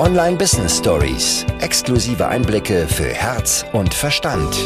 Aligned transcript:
Online 0.00 0.38
Business 0.38 0.78
Stories. 0.78 1.44
Exklusive 1.60 2.26
Einblicke 2.26 2.88
für 2.88 3.12
Herz 3.12 3.66
und 3.74 3.92
Verstand. 3.92 4.56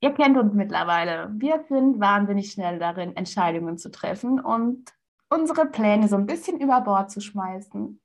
Ihr 0.00 0.14
kennt 0.14 0.38
uns 0.38 0.54
mittlerweile. 0.54 1.30
Wir 1.34 1.62
sind 1.68 2.00
wahnsinnig 2.00 2.50
schnell 2.50 2.78
darin, 2.78 3.14
Entscheidungen 3.14 3.76
zu 3.76 3.90
treffen 3.90 4.40
und 4.40 4.94
unsere 5.28 5.66
Pläne 5.66 6.08
so 6.08 6.16
ein 6.16 6.24
bisschen 6.24 6.58
über 6.58 6.80
Bord 6.80 7.10
zu 7.10 7.20
schmeißen. 7.20 8.00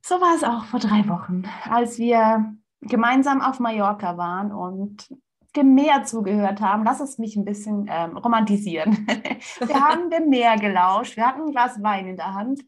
So 0.00 0.14
war 0.22 0.34
es 0.34 0.44
auch 0.44 0.64
vor 0.64 0.80
drei 0.80 1.06
Wochen, 1.08 1.42
als 1.68 1.98
wir 1.98 2.54
gemeinsam 2.80 3.42
auf 3.42 3.60
Mallorca 3.60 4.16
waren 4.16 4.50
und 4.50 5.10
dem 5.56 5.74
Meer 5.74 6.04
zugehört 6.04 6.60
haben. 6.60 6.84
Lass 6.84 7.00
es 7.00 7.18
mich 7.18 7.36
ein 7.36 7.44
bisschen 7.44 7.86
ähm, 7.90 8.16
romantisieren. 8.16 9.06
wir 9.60 9.80
haben 9.80 10.10
dem 10.10 10.28
Meer 10.28 10.56
gelauscht, 10.56 11.16
wir 11.16 11.26
hatten 11.26 11.42
ein 11.42 11.52
Glas 11.52 11.82
Wein 11.82 12.06
in 12.08 12.16
der 12.16 12.34
Hand 12.34 12.62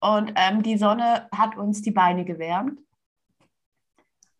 und 0.00 0.34
ähm, 0.36 0.62
die 0.62 0.76
Sonne 0.76 1.28
hat 1.34 1.56
uns 1.56 1.80
die 1.80 1.90
Beine 1.90 2.24
gewärmt. 2.24 2.78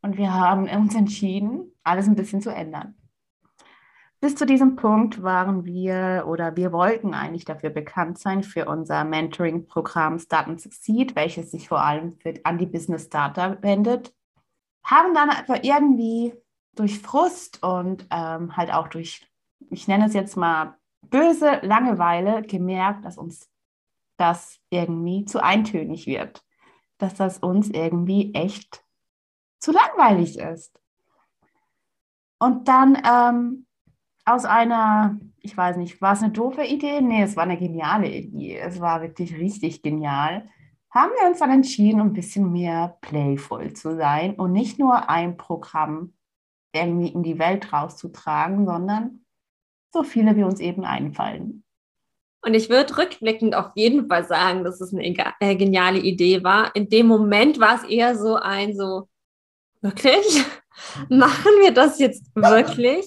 Und 0.03 0.19
wir 0.19 0.35
haben 0.35 0.69
uns 0.69 0.95
entschieden, 0.95 1.73
alles 1.83 2.07
ein 2.07 2.17
bisschen 2.17 2.43
zu 2.43 2.51
ändern. 2.51 2.95
Bis 4.21 4.37
zu 4.37 4.45
diesem 4.45 4.77
Punkt 4.77 5.23
waren 5.23 5.65
wir 5.65 6.25
oder 6.27 6.57
wir 6.57 6.73
wollten 6.73 7.15
eigentlich 7.15 7.47
dafür 7.47 7.71
bekannt 7.71 8.19
sein 8.19 8.43
für 8.43 8.67
unser 8.67 9.05
Mentoring-Programm 9.05 10.19
Start 10.19 10.49
and 10.49 10.61
Succeed, 10.61 11.17
welches 11.17 11.51
sich 11.51 11.69
vor 11.69 11.83
allem 11.83 12.19
für, 12.19 12.35
an 12.45 12.59
die 12.59 12.67
Business 12.67 13.05
Starter 13.05 13.63
wendet. 13.63 14.15
Haben 14.83 15.15
dann 15.15 15.31
aber 15.31 15.65
irgendwie 15.65 16.35
durch 16.75 17.01
Frust 17.01 17.63
und 17.63 18.07
ähm, 18.11 18.57
halt 18.57 18.73
auch 18.73 18.89
durch, 18.89 19.27
ich 19.71 19.89
nenne 19.89 20.07
es 20.07 20.15
jetzt 20.15 20.37
mal 20.37 20.77
böse 21.03 21.61
Langeweile, 21.63 22.43
gemerkt, 22.43 23.05
dass 23.05 23.19
uns 23.19 23.49
das 24.17 24.59
irgendwie 24.71 25.25
zu 25.25 25.43
eintönig 25.43 26.07
wird, 26.07 26.45
dass 26.99 27.15
das 27.15 27.39
uns 27.39 27.69
irgendwie 27.69 28.33
echt 28.35 28.85
zu 29.59 29.73
langweilig 29.73 30.39
ist. 30.39 30.81
Und 32.39 32.69
dann 32.69 33.01
ähm, 33.05 33.67
aus 34.25 34.45
einer, 34.45 35.19
ich 35.41 35.57
weiß 35.57 35.77
nicht, 35.77 36.01
war 36.01 36.13
es 36.13 36.23
eine 36.23 36.33
doofe 36.33 36.65
Idee? 36.65 37.01
Nee, 37.01 37.23
es 37.23 37.37
war 37.37 37.45
eine 37.45 37.59
geniale 37.59 38.09
Idee. 38.09 38.59
Es 38.59 38.81
war 38.81 39.03
wirklich 39.03 39.37
richtig 39.37 39.83
genial. 39.83 40.49
Haben 40.91 41.13
wir 41.21 41.29
uns 41.29 41.41
dann 41.41 41.51
entschieden, 41.51 42.01
ein 42.01 42.13
bisschen 42.13 42.53
mehr 42.53 42.99
playful 43.01 43.73
zu 43.73 43.97
sein 43.97 44.35
und 44.35 44.53
nicht 44.53 44.79
nur 44.79 45.09
ein 45.09 45.37
Programm 45.37 46.15
irgendwie 46.75 47.09
in 47.09 47.23
die 47.23 47.39
Welt 47.39 47.73
rauszutragen, 47.73 48.67
sondern 48.67 49.25
so 49.93 50.03
viele 50.03 50.37
wie 50.37 50.43
uns 50.43 50.61
eben 50.61 50.85
einfallen. 50.85 51.65
Und 52.43 52.53
ich 52.53 52.69
würde 52.69 52.99
rückblickend 52.99 53.55
auf 53.55 53.71
jeden 53.75 54.07
Fall 54.09 54.27
sagen, 54.27 54.65
dass 54.65 54.81
es 54.81 54.93
eine 54.93 55.05
äh, 55.41 55.57
geniale 55.57 55.99
Idee 55.99 56.45
war. 56.45 56.77
In 56.77 56.91
dem 56.91 57.07
Moment 57.07 57.59
war 57.59 57.77
es 57.77 57.89
eher 57.89 58.19
so 58.19 58.37
ein 58.37 58.77
so, 58.77 59.09
wirklich? 59.81 60.45
Machen 61.09 61.53
wir 61.63 61.73
das 61.73 61.99
jetzt 61.99 62.35
wirklich? 62.35 63.07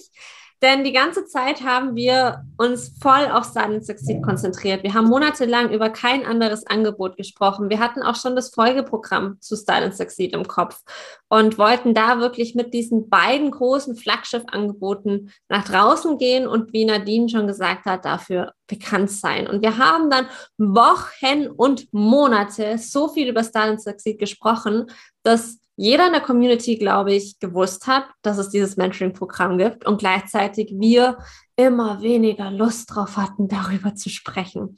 Denn 0.60 0.82
die 0.82 0.92
ganze 0.92 1.24
Zeit 1.26 1.62
haben 1.62 1.94
wir 1.94 2.44
uns 2.56 2.92
voll 3.00 3.26
auf 3.30 3.44
Silent 3.44 3.86
Succeed 3.86 4.22
konzentriert. 4.22 4.82
Wir 4.82 4.92
haben 4.92 5.06
monatelang 5.06 5.70
über 5.70 5.88
kein 5.88 6.26
anderes 6.26 6.66
Angebot 6.66 7.16
gesprochen. 7.16 7.70
Wir 7.70 7.78
hatten 7.78 8.02
auch 8.02 8.16
schon 8.16 8.34
das 8.34 8.48
Folgeprogramm 8.52 9.40
zu 9.40 9.54
Silent 9.54 9.96
Succeed 9.96 10.34
im 10.34 10.48
Kopf 10.48 10.80
und 11.28 11.58
wollten 11.58 11.94
da 11.94 12.18
wirklich 12.18 12.56
mit 12.56 12.74
diesen 12.74 13.08
beiden 13.08 13.52
großen 13.52 13.94
Flaggschiff-Angeboten 13.94 15.32
nach 15.48 15.64
draußen 15.64 16.18
gehen 16.18 16.48
und 16.48 16.72
wie 16.72 16.84
Nadine 16.84 17.28
schon 17.28 17.46
gesagt 17.46 17.84
hat, 17.84 18.04
dafür 18.04 18.52
bekannt 18.66 19.12
sein. 19.12 19.46
Und 19.46 19.62
wir 19.62 19.78
haben 19.78 20.10
dann 20.10 20.26
Wochen 20.58 21.46
und 21.56 21.92
Monate 21.92 22.78
so 22.78 23.08
viel 23.08 23.28
über 23.28 23.44
Silent 23.44 23.80
Succeed 23.80 24.18
gesprochen, 24.18 24.86
dass 25.22 25.57
jeder 25.78 26.08
in 26.08 26.12
der 26.12 26.20
Community, 26.20 26.76
glaube 26.76 27.14
ich, 27.14 27.38
gewusst 27.38 27.86
hat, 27.86 28.04
dass 28.22 28.36
es 28.36 28.48
dieses 28.48 28.76
Mentoring-Programm 28.76 29.58
gibt 29.58 29.86
und 29.86 29.98
gleichzeitig 29.98 30.74
wir 30.74 31.18
immer 31.54 32.02
weniger 32.02 32.50
Lust 32.50 32.92
drauf 32.92 33.16
hatten, 33.16 33.46
darüber 33.46 33.94
zu 33.94 34.10
sprechen. 34.10 34.76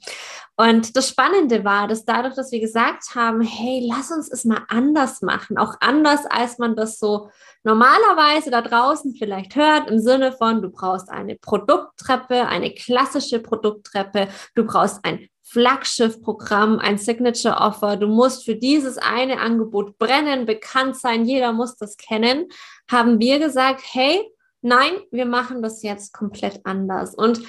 Und 0.57 0.95
das 0.95 1.09
Spannende 1.09 1.65
war, 1.65 1.87
dass 1.87 2.05
dadurch, 2.05 2.35
dass 2.35 2.51
wir 2.51 2.59
gesagt 2.59 3.15
haben, 3.15 3.41
hey, 3.41 3.83
lass 3.91 4.11
uns 4.11 4.31
es 4.31 4.45
mal 4.45 4.61
anders 4.67 5.23
machen, 5.23 5.57
auch 5.57 5.73
anders, 5.79 6.27
als 6.27 6.59
man 6.59 6.75
das 6.75 6.99
so 6.99 7.31
normalerweise 7.63 8.51
da 8.51 8.61
draußen 8.61 9.15
vielleicht 9.15 9.55
hört, 9.55 9.89
im 9.89 9.99
Sinne 9.99 10.31
von, 10.31 10.61
du 10.61 10.69
brauchst 10.69 11.09
eine 11.09 11.35
Produkttreppe, 11.35 12.47
eine 12.47 12.75
klassische 12.75 13.39
Produkttreppe, 13.39 14.27
du 14.53 14.65
brauchst 14.65 15.03
ein 15.03 15.27
Flaggschiff-Programm, 15.51 16.79
ein 16.79 16.97
Signature 16.97 17.57
Offer. 17.57 17.97
Du 17.97 18.07
musst 18.07 18.45
für 18.45 18.55
dieses 18.55 18.97
eine 18.97 19.41
Angebot 19.41 19.97
brennen, 19.97 20.45
bekannt 20.45 20.95
sein, 20.95 21.25
jeder 21.25 21.51
muss 21.51 21.75
das 21.75 21.97
kennen. 21.97 22.47
Haben 22.89 23.19
wir 23.19 23.37
gesagt, 23.39 23.81
hey, 23.91 24.21
nein, 24.61 24.93
wir 25.11 25.25
machen 25.25 25.61
das 25.61 25.83
jetzt 25.83 26.13
komplett 26.13 26.61
anders. 26.63 27.13
Und 27.15 27.41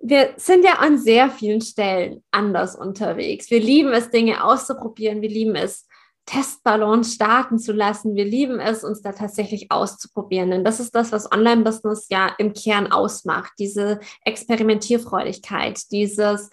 wir 0.00 0.34
sind 0.36 0.64
ja 0.64 0.80
an 0.80 0.98
sehr 0.98 1.30
vielen 1.30 1.60
Stellen 1.60 2.24
anders 2.32 2.74
unterwegs. 2.74 3.50
Wir 3.50 3.60
lieben 3.60 3.92
es, 3.92 4.10
Dinge 4.10 4.42
auszuprobieren. 4.42 5.22
Wir 5.22 5.30
lieben 5.30 5.54
es, 5.54 5.86
Testballons 6.26 7.14
starten 7.14 7.60
zu 7.60 7.72
lassen. 7.72 8.16
Wir 8.16 8.24
lieben 8.24 8.58
es, 8.58 8.82
uns 8.82 9.00
da 9.00 9.12
tatsächlich 9.12 9.70
auszuprobieren. 9.70 10.50
Denn 10.50 10.64
das 10.64 10.80
ist 10.80 10.94
das, 10.94 11.12
was 11.12 11.30
Online-Business 11.30 12.08
ja 12.10 12.34
im 12.38 12.52
Kern 12.52 12.90
ausmacht. 12.90 13.52
Diese 13.60 14.00
Experimentierfreudigkeit, 14.24 15.80
dieses 15.92 16.50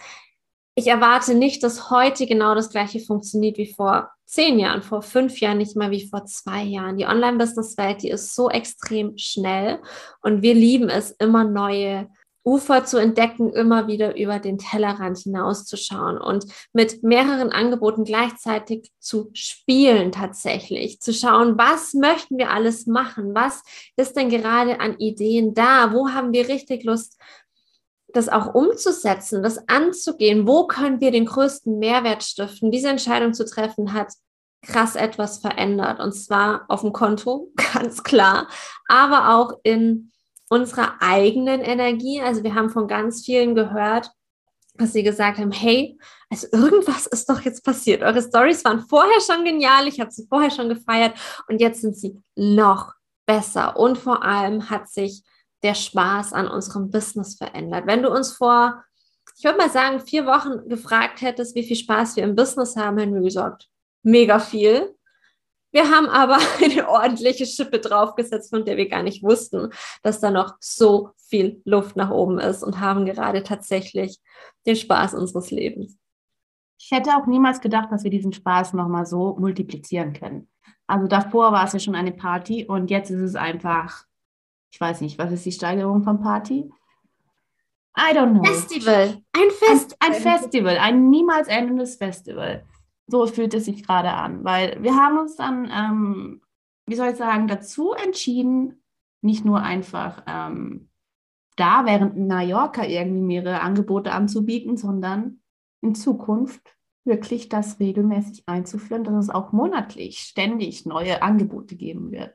ich 0.75 0.87
erwarte 0.87 1.33
nicht, 1.33 1.63
dass 1.63 1.89
heute 1.89 2.25
genau 2.25 2.55
das 2.55 2.69
gleiche 2.69 2.99
funktioniert 2.99 3.57
wie 3.57 3.73
vor 3.73 4.11
zehn 4.25 4.59
Jahren, 4.59 4.81
vor 4.81 5.01
fünf 5.01 5.39
Jahren, 5.41 5.57
nicht 5.57 5.75
mal 5.75 5.91
wie 5.91 6.07
vor 6.07 6.25
zwei 6.25 6.63
Jahren. 6.63 6.97
Die 6.97 7.05
Online-Business-Welt, 7.05 8.01
die 8.01 8.09
ist 8.09 8.33
so 8.33 8.49
extrem 8.49 9.17
schnell 9.17 9.79
und 10.21 10.41
wir 10.41 10.53
lieben 10.53 10.89
es, 10.89 11.11
immer 11.11 11.43
neue 11.43 12.07
Ufer 12.43 12.85
zu 12.85 12.97
entdecken, 12.97 13.53
immer 13.53 13.87
wieder 13.87 14.17
über 14.17 14.39
den 14.39 14.57
Tellerrand 14.57 15.19
hinauszuschauen 15.19 16.17
und 16.17 16.45
mit 16.73 17.03
mehreren 17.03 17.51
Angeboten 17.51 18.03
gleichzeitig 18.03 18.91
zu 18.99 19.29
spielen 19.33 20.11
tatsächlich, 20.11 20.99
zu 21.01 21.13
schauen, 21.13 21.57
was 21.57 21.93
möchten 21.93 22.37
wir 22.39 22.49
alles 22.49 22.87
machen, 22.87 23.35
was 23.35 23.61
ist 23.95 24.15
denn 24.15 24.29
gerade 24.29 24.79
an 24.79 24.97
Ideen 24.97 25.53
da, 25.53 25.93
wo 25.93 26.09
haben 26.09 26.33
wir 26.33 26.47
richtig 26.47 26.83
Lust 26.83 27.19
das 28.13 28.29
auch 28.29 28.53
umzusetzen, 28.53 29.43
das 29.43 29.67
anzugehen, 29.67 30.47
wo 30.47 30.67
können 30.67 30.99
wir 30.99 31.11
den 31.11 31.25
größten 31.25 31.79
Mehrwert 31.79 32.23
stiften, 32.23 32.71
diese 32.71 32.89
Entscheidung 32.89 33.33
zu 33.33 33.45
treffen, 33.45 33.93
hat 33.93 34.13
krass 34.61 34.95
etwas 34.95 35.39
verändert. 35.39 35.99
Und 35.99 36.13
zwar 36.13 36.65
auf 36.67 36.81
dem 36.81 36.93
Konto, 36.93 37.51
ganz 37.73 38.03
klar, 38.03 38.47
aber 38.87 39.35
auch 39.35 39.59
in 39.63 40.11
unserer 40.49 40.95
eigenen 40.99 41.61
Energie. 41.61 42.21
Also 42.21 42.43
wir 42.43 42.55
haben 42.55 42.69
von 42.69 42.87
ganz 42.87 43.23
vielen 43.23 43.55
gehört, 43.55 44.11
dass 44.75 44.93
sie 44.93 45.03
gesagt 45.03 45.37
haben, 45.37 45.51
hey, 45.51 45.97
also 46.29 46.47
irgendwas 46.51 47.07
ist 47.07 47.29
doch 47.29 47.41
jetzt 47.41 47.63
passiert. 47.63 48.03
Eure 48.03 48.21
Stories 48.21 48.63
waren 48.65 48.85
vorher 48.87 49.19
schon 49.21 49.45
genial, 49.45 49.87
ich 49.87 49.99
habe 49.99 50.11
sie 50.11 50.27
vorher 50.27 50.51
schon 50.51 50.69
gefeiert 50.69 51.13
und 51.47 51.61
jetzt 51.61 51.81
sind 51.81 51.95
sie 51.95 52.19
noch 52.35 52.93
besser. 53.25 53.77
Und 53.77 53.97
vor 53.97 54.23
allem 54.23 54.69
hat 54.69 54.89
sich 54.89 55.23
der 55.63 55.75
Spaß 55.75 56.33
an 56.33 56.47
unserem 56.47 56.89
Business 56.89 57.35
verändert. 57.35 57.85
Wenn 57.85 58.03
du 58.03 58.11
uns 58.11 58.33
vor, 58.33 58.83
ich 59.37 59.43
würde 59.43 59.57
mal 59.57 59.69
sagen, 59.69 59.99
vier 59.99 60.25
Wochen 60.25 60.67
gefragt 60.67 61.21
hättest, 61.21 61.55
wie 61.55 61.63
viel 61.63 61.75
Spaß 61.75 62.15
wir 62.15 62.23
im 62.23 62.35
Business 62.35 62.75
haben, 62.75 62.97
hätten 62.97 63.13
wir 63.13 63.21
gesagt, 63.21 63.69
mega 64.03 64.39
viel. 64.39 64.95
Wir 65.71 65.89
haben 65.89 66.07
aber 66.07 66.37
eine 66.63 66.89
ordentliche 66.89 67.45
Schippe 67.45 67.79
draufgesetzt, 67.79 68.49
von 68.49 68.65
der 68.65 68.77
wir 68.77 68.89
gar 68.89 69.03
nicht 69.03 69.23
wussten, 69.23 69.69
dass 70.03 70.19
da 70.19 70.31
noch 70.31 70.55
so 70.59 71.11
viel 71.17 71.61
Luft 71.65 71.95
nach 71.95 72.09
oben 72.09 72.39
ist 72.39 72.63
und 72.63 72.79
haben 72.79 73.05
gerade 73.05 73.43
tatsächlich 73.43 74.19
den 74.65 74.75
Spaß 74.75 75.13
unseres 75.13 75.51
Lebens. 75.51 75.97
Ich 76.79 76.89
hätte 76.91 77.11
auch 77.11 77.27
niemals 77.27 77.61
gedacht, 77.61 77.91
dass 77.91 78.03
wir 78.03 78.11
diesen 78.11 78.33
Spaß 78.33 78.73
nochmal 78.73 79.05
so 79.05 79.37
multiplizieren 79.39 80.13
können. 80.13 80.49
Also 80.87 81.07
davor 81.07 81.51
war 81.51 81.65
es 81.65 81.73
ja 81.73 81.79
schon 81.79 81.95
eine 81.95 82.11
Party 82.11 82.65
und 82.65 82.89
jetzt 82.89 83.11
ist 83.11 83.21
es 83.21 83.35
einfach 83.35 84.03
ich 84.71 84.79
weiß 84.79 85.01
nicht, 85.01 85.19
was 85.19 85.31
ist 85.31 85.45
die 85.45 85.51
Steigerung 85.51 86.03
von 86.03 86.21
Party? 86.21 86.71
I 87.97 88.15
don't 88.15 88.31
know. 88.31 88.43
Festival. 88.43 89.21
Ein, 89.33 89.51
Fest 89.51 89.97
ein, 89.99 90.13
ein 90.13 90.21
Festival, 90.21 90.77
ein 90.77 91.09
niemals 91.09 91.49
endendes 91.49 91.95
Festival. 91.95 92.65
So 93.07 93.27
fühlt 93.27 93.53
es 93.53 93.65
sich 93.65 93.85
gerade 93.85 94.13
an, 94.13 94.45
weil 94.45 94.81
wir 94.81 94.95
haben 94.95 95.17
uns 95.17 95.35
dann, 95.35 95.69
ähm, 95.69 96.41
wie 96.85 96.95
soll 96.95 97.09
ich 97.09 97.17
sagen, 97.17 97.47
dazu 97.47 97.91
entschieden, 97.91 98.81
nicht 99.21 99.43
nur 99.43 99.61
einfach 99.61 100.23
ähm, 100.25 100.89
da 101.57 101.85
während 101.85 102.17
Mallorca 102.17 102.85
irgendwie 102.85 103.21
mehrere 103.21 103.59
Angebote 103.59 104.13
anzubieten, 104.13 104.77
sondern 104.77 105.41
in 105.81 105.95
Zukunft 105.95 106.61
wirklich 107.03 107.49
das 107.49 107.79
regelmäßig 107.79 108.43
einzuführen, 108.45 109.03
dass 109.03 109.15
es 109.15 109.29
auch 109.29 109.51
monatlich 109.51 110.19
ständig 110.19 110.85
neue 110.85 111.21
Angebote 111.21 111.75
geben 111.75 112.11
wird. 112.11 112.33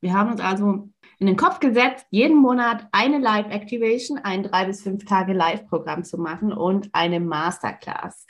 Wir 0.00 0.14
haben 0.14 0.30
uns 0.30 0.40
also 0.40 0.88
in 1.18 1.26
den 1.26 1.36
Kopf 1.36 1.58
gesetzt, 1.60 2.06
jeden 2.10 2.36
Monat 2.36 2.86
eine 2.92 3.18
Live-Activation, 3.18 4.18
ein 4.18 4.44
drei 4.44 4.66
bis 4.66 4.82
fünf 4.82 5.04
Tage 5.04 5.32
Live-Programm 5.32 6.04
zu 6.04 6.18
machen 6.18 6.52
und 6.52 6.90
eine 6.92 7.18
Masterclass. 7.18 8.26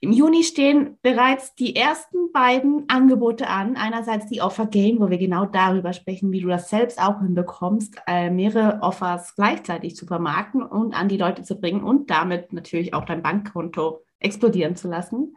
Im 0.00 0.12
Juni 0.12 0.44
stehen 0.44 0.98
bereits 1.02 1.54
die 1.54 1.74
ersten 1.74 2.30
beiden 2.30 2.84
Angebote 2.88 3.48
an. 3.48 3.76
Einerseits 3.76 4.26
die 4.26 4.42
Offer 4.42 4.66
Game, 4.66 5.00
wo 5.00 5.08
wir 5.08 5.18
genau 5.18 5.46
darüber 5.46 5.92
sprechen, 5.94 6.30
wie 6.32 6.42
du 6.42 6.48
das 6.48 6.68
selbst 6.68 7.00
auch 7.02 7.20
hinbekommst, 7.20 7.96
äh, 8.06 8.30
mehrere 8.30 8.82
Offers 8.82 9.34
gleichzeitig 9.34 9.96
zu 9.96 10.06
vermarkten 10.06 10.62
und 10.62 10.94
an 10.94 11.08
die 11.08 11.16
Leute 11.16 11.42
zu 11.42 11.58
bringen 11.58 11.82
und 11.82 12.10
damit 12.10 12.52
natürlich 12.52 12.92
auch 12.92 13.06
dein 13.06 13.22
Bankkonto 13.22 14.04
explodieren 14.20 14.76
zu 14.76 14.88
lassen. 14.88 15.34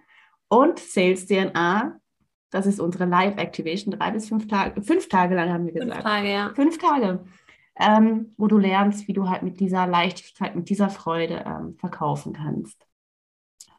Und 0.49 0.77
Sales 0.77 1.25
DNA, 1.25 1.99
das 2.51 2.65
ist 2.65 2.79
unsere 2.79 3.05
Live-Activation, 3.05 3.97
drei 3.97 4.11
bis 4.11 4.29
fünf 4.29 4.47
Tage, 4.47 4.81
fünf 4.81 5.07
Tage 5.09 5.35
lang 5.35 5.49
haben 5.51 5.65
wir 5.65 5.73
gesagt. 5.73 5.93
Fünf 5.93 6.03
Tage, 6.03 6.31
ja. 6.31 6.51
Fünf 6.55 6.77
Tage, 6.77 7.25
ähm, 7.79 8.33
wo 8.37 8.47
du 8.47 8.57
lernst, 8.57 9.07
wie 9.07 9.13
du 9.13 9.29
halt 9.29 9.43
mit 9.43 9.59
dieser 9.59 9.87
Leichtigkeit, 9.87 10.55
mit 10.55 10.69
dieser 10.69 10.89
Freude 10.89 11.43
ähm, 11.45 11.75
verkaufen 11.77 12.33
kannst. 12.33 12.85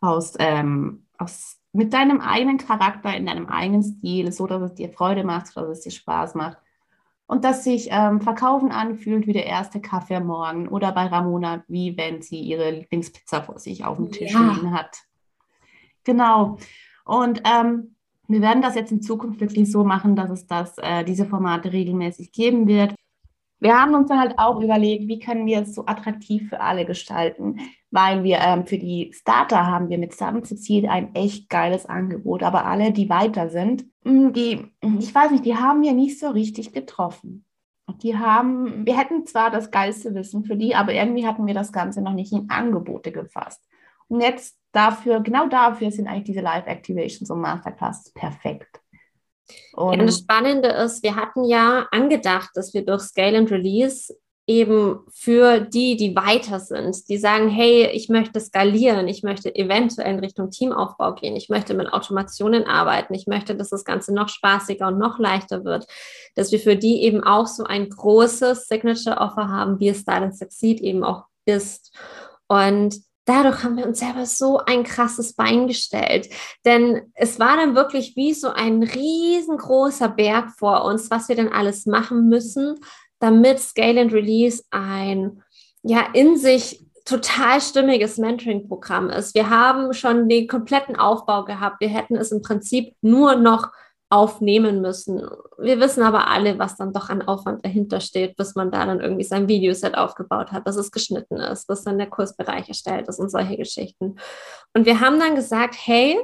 Aus, 0.01 0.35
ähm, 0.39 1.07
aus, 1.19 1.59
mit 1.73 1.93
deinem 1.93 2.21
eigenen 2.21 2.59
Charakter, 2.59 3.15
in 3.15 3.27
deinem 3.27 3.47
eigenen 3.47 3.83
Stil, 3.83 4.33
so 4.33 4.47
dass 4.47 4.63
es 4.63 4.75
dir 4.75 4.91
Freude 4.91 5.25
macht, 5.25 5.57
dass 5.57 5.69
es 5.69 5.81
dir 5.81 5.91
Spaß 5.91 6.35
macht. 6.35 6.59
Und 7.27 7.45
dass 7.45 7.63
sich 7.63 7.89
ähm, 7.93 8.21
Verkaufen 8.21 8.73
anfühlt 8.73 9.29
wie 9.29 9.33
der 9.33 9.47
erste 9.47 9.81
Kaffee 9.81 10.17
am 10.17 10.27
Morgen 10.27 10.67
oder 10.67 10.91
bei 10.91 11.07
Ramona, 11.07 11.63
wie 11.69 11.97
wenn 11.97 12.23
sie 12.23 12.41
ihre 12.41 12.71
Lieblingspizza 12.73 13.43
vor 13.43 13.61
sich 13.61 13.85
auf 13.85 13.99
dem 13.99 14.11
Tisch 14.11 14.33
Ja. 14.33 14.53
liegen 14.53 14.73
hat. 14.73 15.03
Genau. 16.03 16.57
Und 17.05 17.43
ähm, 17.45 17.95
wir 18.31 18.41
werden 18.41 18.63
das 18.63 18.75
jetzt 18.75 18.93
in 18.93 19.03
Zukunft 19.03 19.41
wirklich 19.41 19.71
so 19.71 19.85
machen, 19.85 20.17
dass 20.17 20.31
es 20.31 20.47
das, 20.47 20.79
äh, 20.79 21.05
diese 21.05 21.27
Formate 21.27 21.73
regelmäßig 21.73 22.33
geben 22.33 22.67
wird. 22.67 22.95
Wir 23.59 23.79
haben 23.79 23.95
uns 23.95 24.09
dann 24.09 24.19
halt 24.19 24.39
auch 24.39 24.61
überlegt, 24.61 25.07
wie 25.07 25.19
können 25.19 25.45
wir 25.47 25.61
es 25.61 25.75
so 25.75 25.85
attraktiv 25.85 26.49
für 26.49 26.61
alle 26.61 26.87
gestalten, 26.87 27.61
weil 27.91 28.25
wir 28.25 28.39
ähm, 28.39 28.67
für 28.67 28.79
die 28.79 29.11
Starter 29.13 29.67
haben 29.67 29.91
wir 29.91 29.99
mit 29.99 30.15
Succeed 30.15 30.89
ein 30.89 31.15
echt 31.15 31.51
geiles 31.51 31.85
Angebot, 31.85 32.43
aber 32.43 32.65
alle, 32.65 32.93
die 32.93 33.11
weiter 33.11 33.51
sind, 33.51 33.85
mh, 34.05 34.31
die, 34.31 34.67
ich 34.99 35.15
weiß 35.15 35.33
nicht, 35.33 35.45
die 35.45 35.57
haben 35.57 35.83
wir 35.83 35.93
nicht 35.93 36.19
so 36.19 36.31
richtig 36.31 36.73
getroffen. 36.73 37.45
Die 38.03 38.17
haben, 38.17 38.87
wir 38.87 38.97
hätten 38.97 39.27
zwar 39.27 39.51
das 39.51 39.71
geilste 39.71 40.15
Wissen 40.15 40.45
für 40.45 40.57
die, 40.57 40.75
aber 40.75 40.95
irgendwie 40.95 41.27
hatten 41.27 41.47
wir 41.47 41.55
das 41.55 41.73
Ganze 41.73 42.01
noch 42.01 42.13
nicht 42.13 42.33
in 42.33 42.49
Angebote 42.49 43.13
gefasst. 43.13 43.61
Und 44.11 44.21
jetzt 44.21 44.57
dafür, 44.73 45.21
genau 45.21 45.49
dafür 45.49 45.91
sind 45.91 46.07
eigentlich 46.07 46.25
diese 46.25 46.41
Live-Activations 46.41 47.31
und 47.31 47.41
Masterclasses 47.41 48.13
perfekt. 48.13 48.81
Und 49.73 49.99
Ja, 49.99 50.05
das 50.05 50.19
Spannende 50.19 50.69
ist, 50.69 51.03
wir 51.03 51.17
hatten 51.17 51.45
ja 51.45 51.87
angedacht, 51.91 52.51
dass 52.55 52.75
wir 52.75 52.85
durch 52.85 53.03
Scale 53.03 53.39
and 53.39 53.51
Release 53.51 54.15
eben 54.47 55.01
für 55.13 55.61
die, 55.61 55.97
die 55.97 56.17
weiter 56.17 56.59
sind, 56.59 57.09
die 57.09 57.19
sagen, 57.19 57.49
hey, 57.49 57.89
ich 57.93 58.09
möchte 58.09 58.41
skalieren, 58.41 59.07
ich 59.07 59.23
möchte 59.23 59.55
eventuell 59.55 60.15
in 60.15 60.19
Richtung 60.19 60.51
Teamaufbau 60.51 61.15
gehen, 61.15 61.37
ich 61.37 61.49
möchte 61.49 61.73
mit 61.75 61.93
Automationen 61.93 62.65
arbeiten, 62.65 63.15
ich 63.15 63.29
möchte, 63.29 63.55
dass 63.55 63.71
das 63.71 63.85
Ganze 63.85 64.13
noch 64.13 64.29
spaßiger 64.29 64.89
und 64.89 64.99
noch 64.99 65.21
leichter 65.21 65.65
wird, 65.65 65.87
dass 66.35 66.51
wir 66.51 66.59
für 66.59 66.75
die 66.75 67.03
eben 67.03 67.23
auch 67.23 67.47
so 67.47 67.63
ein 67.63 67.89
großes 67.89 68.67
Signature-Offer 68.67 69.49
haben, 69.49 69.79
wie 69.79 69.91
es 69.91 70.01
Style 70.01 70.23
and 70.23 70.37
Succeed 70.37 70.81
eben 70.81 71.05
auch 71.05 71.27
ist. 71.45 71.97
Und 72.49 72.97
dadurch 73.31 73.63
haben 73.63 73.77
wir 73.77 73.87
uns 73.87 74.01
selber 74.01 74.27
so 74.27 74.59
ein 74.59 74.83
krasses 74.83 75.35
Bein 75.35 75.69
gestellt. 75.69 76.29
Denn 76.65 77.13
es 77.15 77.39
war 77.39 77.57
dann 77.57 77.77
wirklich 77.77 78.17
wie 78.17 78.35
so 78.35 78.49
ein 78.49 78.83
riesengroßer 78.83 80.09
Berg 80.09 80.51
vor 80.59 80.85
uns, 80.85 81.11
was 81.11 81.29
wir 81.29 81.37
dann 81.37 81.49
alles 81.49 81.87
machen 81.87 82.29
müssen, 82.29 82.81
damit 83.21 83.61
Scale 83.61 84.01
and 84.01 84.13
Release 84.13 84.65
ein 84.71 85.43
ja 85.83 86.07
in 86.13 86.37
sich 86.37 86.85
total 87.05 87.61
stimmiges 87.61 88.19
Mentoring-Programm 88.19 89.11
ist. 89.11 89.35
Wir 89.35 89.49
haben 89.49 89.93
schon 89.93 90.29
den 90.29 90.47
kompletten 90.47 90.97
Aufbau 90.97 91.45
gehabt. 91.45 91.81
Wir 91.81 91.89
hätten 91.89 92.17
es 92.17 92.33
im 92.33 92.43
Prinzip 92.43 92.95
nur 93.01 93.37
noch 93.37 93.71
aufnehmen 94.11 94.81
müssen. 94.81 95.23
Wir 95.57 95.79
wissen 95.79 96.03
aber 96.03 96.27
alle, 96.27 96.59
was 96.59 96.77
dann 96.77 96.93
doch 96.93 97.09
an 97.09 97.23
Aufwand 97.23 97.65
dahinter 97.65 98.01
steht, 98.01 98.37
bis 98.37 98.57
man 98.57 98.73
da 98.73 98.85
dann 98.85 99.01
irgendwie 99.01 99.25
sein 99.25 99.47
Videoset 99.47 99.97
aufgebaut 99.97 100.51
hat, 100.51 100.67
dass 100.67 100.77
es 100.77 100.91
geschnitten 100.91 101.37
ist, 101.37 101.69
bis 101.69 101.85
dann 101.85 101.97
der 101.97 102.09
Kursbereich 102.09 102.69
erstellt 102.69 103.09
ist 103.09 103.21
und 103.21 103.31
solche 103.31 103.57
Geschichten. 103.57 104.17
Und 104.75 104.85
wir 104.85 105.01
haben 105.01 105.21
dann 105.21 105.37
gesagt, 105.37 105.77
hey, 105.79 106.21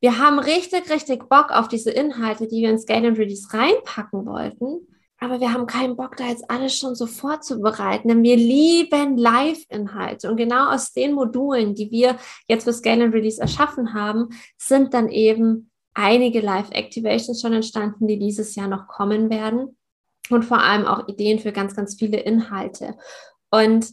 wir 0.00 0.18
haben 0.18 0.38
richtig, 0.38 0.90
richtig 0.90 1.28
Bock 1.28 1.50
auf 1.50 1.68
diese 1.68 1.90
Inhalte, 1.90 2.48
die 2.48 2.62
wir 2.62 2.70
in 2.70 2.78
Scale 2.78 3.08
and 3.08 3.18
Release 3.18 3.46
reinpacken 3.52 4.24
wollten. 4.24 4.86
Aber 5.18 5.40
wir 5.40 5.52
haben 5.52 5.66
keinen 5.66 5.96
Bock, 5.96 6.16
da 6.16 6.24
jetzt 6.24 6.50
alles 6.50 6.76
schon 6.76 6.94
so 6.94 7.06
vorzubereiten, 7.06 8.08
denn 8.08 8.22
wir 8.22 8.36
lieben 8.36 9.16
Live-Inhalte. 9.16 10.30
Und 10.30 10.36
genau 10.36 10.70
aus 10.70 10.92
den 10.92 11.14
Modulen, 11.14 11.74
die 11.74 11.90
wir 11.90 12.16
jetzt 12.48 12.64
für 12.64 12.72
Scale 12.72 13.04
and 13.04 13.14
Release 13.14 13.40
erschaffen 13.40 13.94
haben, 13.94 14.28
sind 14.58 14.92
dann 14.92 15.08
eben 15.08 15.70
einige 15.96 16.40
Live-Activations 16.40 17.40
schon 17.40 17.54
entstanden, 17.54 18.06
die 18.06 18.18
dieses 18.18 18.54
Jahr 18.54 18.68
noch 18.68 18.86
kommen 18.86 19.30
werden. 19.30 19.76
Und 20.28 20.44
vor 20.44 20.60
allem 20.60 20.86
auch 20.86 21.08
Ideen 21.08 21.38
für 21.38 21.52
ganz, 21.52 21.74
ganz 21.74 21.96
viele 21.96 22.18
Inhalte. 22.18 22.96
Und 23.50 23.88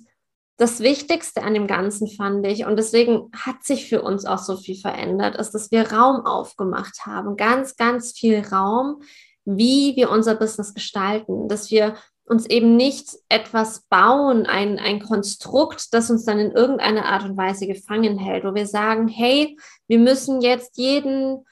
das 0.57 0.81
Wichtigste 0.81 1.43
an 1.43 1.53
dem 1.53 1.67
Ganzen 1.67 2.07
fand 2.07 2.45
ich, 2.45 2.65
und 2.65 2.75
deswegen 2.75 3.29
hat 3.35 3.63
sich 3.63 3.87
für 3.87 4.01
uns 4.01 4.25
auch 4.25 4.39
so 4.39 4.57
viel 4.57 4.75
verändert, 4.75 5.35
ist, 5.35 5.51
dass 5.51 5.71
wir 5.71 5.91
Raum 5.91 6.25
aufgemacht 6.25 7.05
haben. 7.05 7.37
Ganz, 7.37 7.75
ganz 7.75 8.11
viel 8.11 8.39
Raum, 8.39 9.01
wie 9.45 9.95
wir 9.95 10.09
unser 10.09 10.35
Business 10.35 10.73
gestalten, 10.73 11.47
dass 11.47 11.71
wir 11.71 11.95
uns 12.25 12.45
eben 12.45 12.75
nicht 12.75 13.09
etwas 13.29 13.83
bauen, 13.89 14.45
ein, 14.45 14.79
ein 14.79 15.01
Konstrukt, 15.01 15.93
das 15.93 16.09
uns 16.09 16.25
dann 16.25 16.39
in 16.39 16.51
irgendeiner 16.51 17.05
Art 17.05 17.25
und 17.25 17.37
Weise 17.37 17.67
gefangen 17.67 18.17
hält, 18.17 18.43
wo 18.43 18.53
wir 18.53 18.67
sagen, 18.67 19.07
hey, 19.07 19.57
wir 19.87 19.99
müssen 19.99 20.41
jetzt 20.41 20.77
jeden 20.77 21.45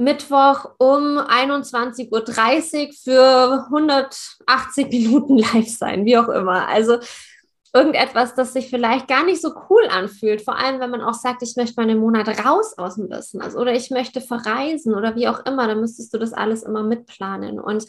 Mittwoch 0.00 0.70
um 0.78 1.18
21.30 1.18 2.08
Uhr 2.10 2.92
für 3.04 3.64
180 3.66 4.88
Minuten 4.90 5.38
live 5.38 5.68
sein, 5.68 6.06
wie 6.06 6.16
auch 6.16 6.28
immer. 6.28 6.68
Also 6.68 6.98
irgendetwas, 7.74 8.34
das 8.34 8.52
sich 8.52 8.70
vielleicht 8.70 9.08
gar 9.08 9.24
nicht 9.24 9.42
so 9.42 9.52
cool 9.68 9.86
anfühlt. 9.90 10.42
Vor 10.42 10.56
allem, 10.56 10.80
wenn 10.80 10.90
man 10.90 11.02
auch 11.02 11.14
sagt, 11.14 11.42
ich 11.42 11.54
möchte 11.56 11.74
mal 11.76 11.88
einen 11.88 12.00
Monat 12.00 12.44
raus 12.44 12.76
aus 12.78 12.96
dem 12.96 13.08
Business 13.08 13.54
oder 13.54 13.74
ich 13.74 13.90
möchte 13.90 14.20
verreisen 14.20 14.94
oder 14.94 15.14
wie 15.16 15.28
auch 15.28 15.44
immer, 15.44 15.68
dann 15.68 15.80
müsstest 15.80 16.12
du 16.14 16.18
das 16.18 16.32
alles 16.32 16.62
immer 16.62 16.82
mitplanen. 16.82 17.60
Und 17.60 17.86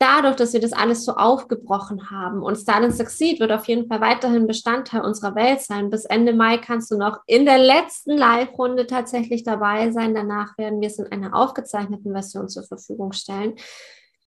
dadurch, 0.00 0.36
dass 0.36 0.54
wir 0.54 0.60
das 0.60 0.72
alles 0.72 1.04
so 1.04 1.12
aufgebrochen 1.12 2.10
haben 2.10 2.42
und 2.42 2.56
Start 2.56 2.84
and 2.84 2.94
Succeed 2.94 3.38
wird 3.38 3.52
auf 3.52 3.66
jeden 3.66 3.86
Fall 3.86 4.00
weiterhin 4.00 4.46
Bestandteil 4.46 5.02
unserer 5.02 5.34
Welt 5.34 5.60
sein. 5.60 5.90
Bis 5.90 6.06
Ende 6.06 6.32
Mai 6.32 6.56
kannst 6.58 6.90
du 6.90 6.96
noch 6.96 7.18
in 7.26 7.44
der 7.44 7.58
letzten 7.58 8.16
Live-Runde 8.16 8.86
tatsächlich 8.86 9.44
dabei 9.44 9.90
sein. 9.92 10.14
Danach 10.14 10.56
werden 10.56 10.80
wir 10.80 10.88
es 10.88 10.98
in 10.98 11.12
einer 11.12 11.36
aufgezeichneten 11.36 12.12
Version 12.12 12.48
zur 12.48 12.64
Verfügung 12.64 13.12
stellen. 13.12 13.54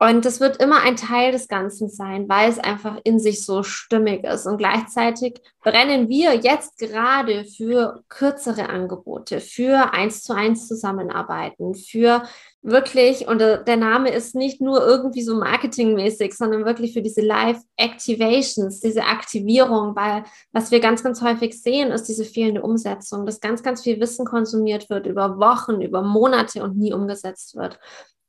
Und 0.02 0.24
das 0.24 0.40
wird 0.40 0.60
immer 0.60 0.80
ein 0.80 0.96
Teil 0.96 1.30
des 1.30 1.46
Ganzen 1.46 1.88
sein, 1.88 2.28
weil 2.28 2.50
es 2.50 2.58
einfach 2.58 2.98
in 3.04 3.20
sich 3.20 3.44
so 3.44 3.62
stimmig 3.62 4.24
ist. 4.24 4.48
Und 4.48 4.56
gleichzeitig 4.58 5.40
brennen 5.62 6.08
wir 6.08 6.34
jetzt 6.34 6.76
gerade 6.78 7.44
für 7.44 8.02
kürzere 8.08 8.68
Angebote, 8.68 9.38
für 9.38 9.92
eins 9.94 10.24
zu 10.24 10.34
eins 10.34 10.66
Zusammenarbeiten, 10.66 11.76
für 11.76 12.24
wirklich, 12.62 13.28
und 13.28 13.38
der 13.38 13.76
Name 13.76 14.10
ist 14.10 14.34
nicht 14.34 14.60
nur 14.60 14.84
irgendwie 14.84 15.22
so 15.22 15.36
marketingmäßig, 15.36 16.34
sondern 16.34 16.64
wirklich 16.64 16.94
für 16.94 17.02
diese 17.02 17.20
Live-Activations, 17.20 18.80
diese 18.80 19.04
Aktivierung, 19.04 19.94
weil 19.94 20.24
was 20.50 20.72
wir 20.72 20.80
ganz, 20.80 21.04
ganz 21.04 21.22
häufig 21.22 21.62
sehen, 21.62 21.92
ist 21.92 22.08
diese 22.08 22.24
fehlende 22.24 22.62
Umsetzung, 22.62 23.24
dass 23.24 23.38
ganz, 23.38 23.62
ganz 23.62 23.84
viel 23.84 24.00
Wissen 24.00 24.26
konsumiert 24.26 24.90
wird 24.90 25.06
über 25.06 25.38
Wochen, 25.38 25.80
über 25.80 26.02
Monate 26.02 26.64
und 26.64 26.76
nie 26.76 26.92
umgesetzt 26.92 27.54
wird. 27.54 27.78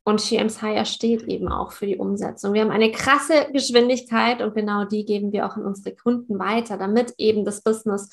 Und 0.05 0.21
GM's 0.21 0.61
Hire 0.61 0.85
steht 0.85 1.23
eben 1.23 1.47
auch 1.47 1.71
für 1.71 1.85
die 1.85 1.97
Umsetzung. 1.97 2.53
Wir 2.53 2.61
haben 2.61 2.71
eine 2.71 2.91
krasse 2.91 3.47
Geschwindigkeit 3.53 4.41
und 4.41 4.53
genau 4.53 4.83
die 4.83 5.05
geben 5.05 5.31
wir 5.31 5.45
auch 5.45 5.55
an 5.55 5.65
unsere 5.65 5.95
Kunden 5.95 6.39
weiter, 6.39 6.77
damit 6.77 7.13
eben 7.17 7.45
das 7.45 7.61
Business 7.61 8.09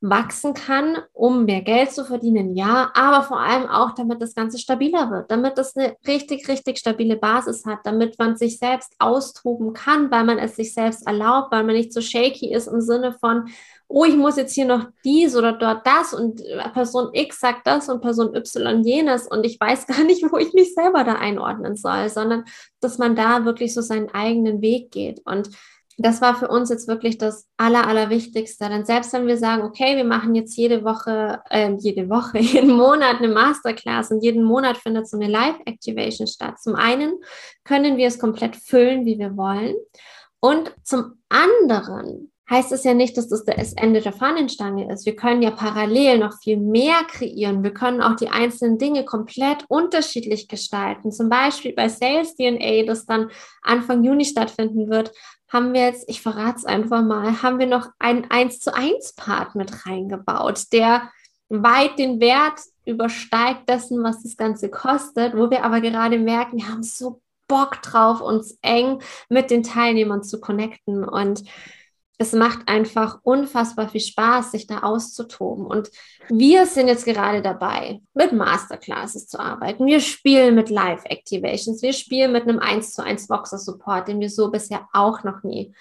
wachsen 0.00 0.54
kann, 0.54 0.96
um 1.12 1.44
mehr 1.44 1.60
Geld 1.60 1.92
zu 1.92 2.04
verdienen, 2.06 2.56
ja, 2.56 2.90
aber 2.94 3.22
vor 3.22 3.38
allem 3.38 3.68
auch, 3.68 3.94
damit 3.94 4.22
das 4.22 4.34
Ganze 4.34 4.58
stabiler 4.58 5.10
wird, 5.10 5.30
damit 5.30 5.58
das 5.58 5.76
eine 5.76 5.94
richtig, 6.06 6.48
richtig 6.48 6.78
stabile 6.78 7.16
Basis 7.16 7.66
hat, 7.66 7.80
damit 7.84 8.18
man 8.18 8.36
sich 8.36 8.58
selbst 8.58 8.94
austoben 8.98 9.74
kann, 9.74 10.10
weil 10.10 10.24
man 10.24 10.38
es 10.38 10.56
sich 10.56 10.72
selbst 10.72 11.06
erlaubt, 11.06 11.52
weil 11.52 11.64
man 11.64 11.76
nicht 11.76 11.92
so 11.92 12.00
shaky 12.00 12.50
ist 12.52 12.66
im 12.66 12.80
Sinne 12.80 13.12
von, 13.20 13.50
oh, 13.90 14.04
ich 14.04 14.16
muss 14.16 14.36
jetzt 14.36 14.54
hier 14.54 14.66
noch 14.66 14.86
dies 15.04 15.36
oder 15.36 15.52
dort 15.52 15.86
das 15.86 16.14
und 16.14 16.42
Person 16.72 17.10
X 17.12 17.40
sagt 17.40 17.66
das 17.66 17.88
und 17.88 18.00
Person 18.00 18.34
Y 18.34 18.84
jenes 18.84 19.26
und 19.26 19.44
ich 19.44 19.58
weiß 19.58 19.86
gar 19.88 20.04
nicht, 20.04 20.22
wo 20.30 20.38
ich 20.38 20.52
mich 20.52 20.74
selber 20.74 21.04
da 21.04 21.14
einordnen 21.14 21.76
soll, 21.76 22.08
sondern 22.08 22.44
dass 22.80 22.98
man 22.98 23.16
da 23.16 23.44
wirklich 23.44 23.74
so 23.74 23.82
seinen 23.82 24.08
eigenen 24.10 24.62
Weg 24.62 24.90
geht 24.92 25.20
und 25.26 25.50
das 26.02 26.22
war 26.22 26.34
für 26.34 26.48
uns 26.48 26.70
jetzt 26.70 26.88
wirklich 26.88 27.18
das 27.18 27.46
Aller, 27.58 27.86
Allerwichtigste. 27.86 28.70
Denn 28.70 28.86
selbst 28.86 29.12
wenn 29.12 29.26
wir 29.26 29.36
sagen, 29.36 29.62
okay, 29.62 29.96
wir 29.96 30.04
machen 30.04 30.34
jetzt 30.34 30.56
jede 30.56 30.82
Woche, 30.82 31.42
äh, 31.50 31.74
jede 31.78 32.08
Woche, 32.08 32.38
jeden 32.38 32.72
Monat 32.72 33.18
eine 33.18 33.28
Masterclass 33.28 34.10
und 34.10 34.22
jeden 34.22 34.42
Monat 34.42 34.78
findet 34.78 35.08
so 35.08 35.18
eine 35.18 35.28
Live-Activation 35.28 36.26
statt. 36.26 36.58
Zum 36.58 36.74
einen 36.74 37.12
können 37.64 37.98
wir 37.98 38.06
es 38.06 38.18
komplett 38.18 38.56
füllen, 38.56 39.04
wie 39.04 39.18
wir 39.18 39.36
wollen. 39.36 39.74
Und 40.40 40.74
zum 40.84 41.18
anderen 41.28 42.29
heißt 42.50 42.72
es 42.72 42.82
ja 42.82 42.94
nicht, 42.94 43.16
dass 43.16 43.28
das 43.28 43.44
das 43.44 43.72
Ende 43.74 44.00
der 44.00 44.12
Fahnenstange 44.12 44.92
ist. 44.92 45.06
Wir 45.06 45.14
können 45.14 45.40
ja 45.40 45.52
parallel 45.52 46.18
noch 46.18 46.36
viel 46.42 46.56
mehr 46.56 47.04
kreieren. 47.06 47.62
Wir 47.62 47.72
können 47.72 48.02
auch 48.02 48.16
die 48.16 48.28
einzelnen 48.28 48.76
Dinge 48.76 49.04
komplett 49.04 49.64
unterschiedlich 49.68 50.48
gestalten. 50.48 51.12
Zum 51.12 51.28
Beispiel 51.28 51.72
bei 51.72 51.88
Sales 51.88 52.34
DNA, 52.34 52.84
das 52.86 53.06
dann 53.06 53.30
Anfang 53.62 54.02
Juni 54.02 54.24
stattfinden 54.24 54.90
wird, 54.90 55.12
haben 55.48 55.72
wir 55.74 55.82
jetzt, 55.82 56.08
ich 56.08 56.22
verrate 56.22 56.58
es 56.58 56.64
einfach 56.64 57.02
mal, 57.02 57.42
haben 57.42 57.58
wir 57.60 57.66
noch 57.66 57.88
einen 57.98 58.28
1 58.30 58.60
zu 58.60 58.74
1 58.74 59.14
Part 59.14 59.54
mit 59.54 59.86
reingebaut, 59.86 60.72
der 60.72 61.10
weit 61.48 61.98
den 61.98 62.20
Wert 62.20 62.60
übersteigt 62.84 63.68
dessen, 63.68 64.02
was 64.02 64.22
das 64.22 64.36
Ganze 64.36 64.70
kostet, 64.70 65.36
wo 65.36 65.50
wir 65.50 65.64
aber 65.64 65.80
gerade 65.80 66.18
merken, 66.18 66.58
wir 66.58 66.68
haben 66.68 66.82
so 66.82 67.20
Bock 67.48 67.82
drauf, 67.82 68.20
uns 68.20 68.58
eng 68.62 69.02
mit 69.28 69.50
den 69.50 69.64
Teilnehmern 69.64 70.22
zu 70.22 70.40
connecten 70.40 71.04
und 71.04 71.42
es 72.20 72.34
macht 72.34 72.68
einfach 72.68 73.18
unfassbar 73.22 73.88
viel 73.88 74.02
Spaß, 74.02 74.50
sich 74.50 74.66
da 74.66 74.80
auszutoben. 74.80 75.64
Und 75.64 75.90
wir 76.28 76.66
sind 76.66 76.86
jetzt 76.86 77.06
gerade 77.06 77.40
dabei, 77.40 78.02
mit 78.12 78.34
Masterclasses 78.34 79.26
zu 79.26 79.40
arbeiten. 79.40 79.86
Wir 79.86 80.00
spielen 80.00 80.54
mit 80.54 80.68
Live-Activations. 80.68 81.80
Wir 81.80 81.94
spielen 81.94 82.32
mit 82.32 82.42
einem 82.42 82.58
1 82.58 82.92
zu 82.92 83.02
1 83.02 83.26
Boxer-Support, 83.26 84.08
den 84.08 84.20
wir 84.20 84.28
so 84.28 84.50
bisher 84.50 84.86
auch 84.92 85.24
noch 85.24 85.42
nie 85.44 85.72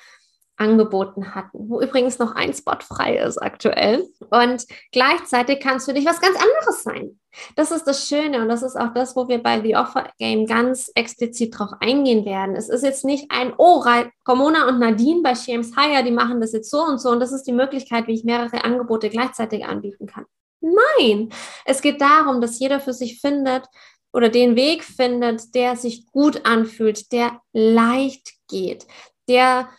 angeboten 0.59 1.33
hatten, 1.33 1.69
wo 1.69 1.81
übrigens 1.81 2.19
noch 2.19 2.35
ein 2.35 2.53
Spot 2.53 2.77
frei 2.81 3.17
ist 3.17 3.37
aktuell. 3.37 4.07
Und 4.29 4.65
gleichzeitig 4.91 5.59
kann 5.59 5.77
es 5.77 5.85
für 5.85 5.93
dich 5.93 6.05
was 6.05 6.21
ganz 6.21 6.35
anderes 6.35 6.83
sein. 6.83 7.19
Das 7.55 7.71
ist 7.71 7.85
das 7.85 8.07
Schöne 8.07 8.41
und 8.41 8.49
das 8.49 8.63
ist 8.63 8.75
auch 8.75 8.93
das, 8.93 9.15
wo 9.15 9.27
wir 9.27 9.41
bei 9.41 9.61
The 9.61 9.75
Offer 9.75 10.09
Game 10.17 10.45
ganz 10.45 10.91
explizit 10.95 11.57
drauf 11.57 11.69
eingehen 11.79 12.25
werden. 12.25 12.55
Es 12.55 12.69
ist 12.69 12.83
jetzt 12.83 13.05
nicht 13.05 13.27
ein, 13.29 13.53
oh, 13.57 13.83
Ramona 14.27 14.67
und 14.67 14.79
Nadine 14.79 15.21
bei 15.21 15.33
James 15.33 15.73
Hire, 15.75 16.03
die 16.03 16.11
machen 16.11 16.41
das 16.41 16.53
jetzt 16.53 16.71
so 16.71 16.81
und 16.81 16.99
so 16.99 17.09
und 17.09 17.19
das 17.19 17.31
ist 17.31 17.43
die 17.43 17.53
Möglichkeit, 17.53 18.07
wie 18.07 18.13
ich 18.13 18.23
mehrere 18.23 18.63
Angebote 18.63 19.09
gleichzeitig 19.09 19.65
anbieten 19.65 20.07
kann. 20.07 20.25
Nein, 20.61 21.29
es 21.65 21.81
geht 21.81 22.01
darum, 22.01 22.41
dass 22.41 22.59
jeder 22.59 22.79
für 22.79 22.93
sich 22.93 23.21
findet 23.21 23.65
oder 24.11 24.29
den 24.29 24.55
Weg 24.55 24.83
findet, 24.83 25.53
der 25.55 25.75
sich 25.75 26.07
gut 26.07 26.45
anfühlt, 26.45 27.11
der 27.11 27.39
leicht 27.53 28.33
geht, 28.47 28.87
der 29.29 29.69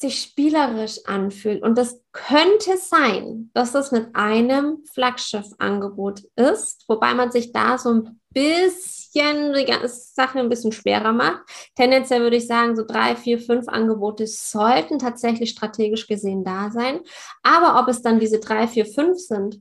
sich 0.00 0.20
spielerisch 0.20 1.00
anfühlt. 1.06 1.62
Und 1.62 1.76
das 1.76 2.00
könnte 2.12 2.76
sein, 2.78 3.50
dass 3.52 3.72
das 3.72 3.90
mit 3.90 4.14
einem 4.14 4.84
Flaggschiff-Angebot 4.92 6.22
ist, 6.36 6.84
wobei 6.88 7.14
man 7.14 7.32
sich 7.32 7.52
da 7.52 7.78
so 7.78 7.92
ein 7.92 8.20
bisschen 8.32 9.54
die 9.54 9.88
Sache 9.88 10.38
ein 10.38 10.48
bisschen 10.48 10.70
schwerer 10.70 11.12
macht. 11.12 11.42
Tendenziell 11.74 12.20
würde 12.20 12.36
ich 12.36 12.46
sagen, 12.46 12.76
so 12.76 12.84
drei, 12.86 13.16
vier, 13.16 13.40
fünf 13.40 13.66
Angebote 13.68 14.26
sollten 14.28 15.00
tatsächlich 15.00 15.50
strategisch 15.50 16.06
gesehen 16.06 16.44
da 16.44 16.70
sein. 16.70 17.00
Aber 17.42 17.80
ob 17.80 17.88
es 17.88 18.00
dann 18.00 18.20
diese 18.20 18.38
drei, 18.38 18.68
vier, 18.68 18.86
fünf 18.86 19.18
sind 19.18 19.60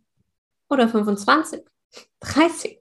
oder 0.70 0.88
25, 0.88 1.64
30, 2.20 2.80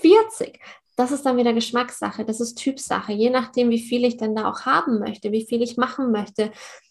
40, 0.00 0.60
das 0.96 1.12
ist 1.12 1.24
dann 1.24 1.36
wieder 1.36 1.52
Geschmackssache, 1.52 2.24
das 2.24 2.40
ist 2.40 2.56
Typsache, 2.56 3.12
je 3.12 3.30
nachdem, 3.30 3.70
wie 3.70 3.78
viel 3.78 4.04
ich 4.04 4.16
denn 4.16 4.34
da 4.34 4.50
auch 4.50 4.62
haben 4.62 4.98
möchte, 4.98 5.30
wie 5.30 5.46
viel 5.46 5.62
ich 5.62 5.76
machen 5.76 6.10
möchte, 6.10 6.50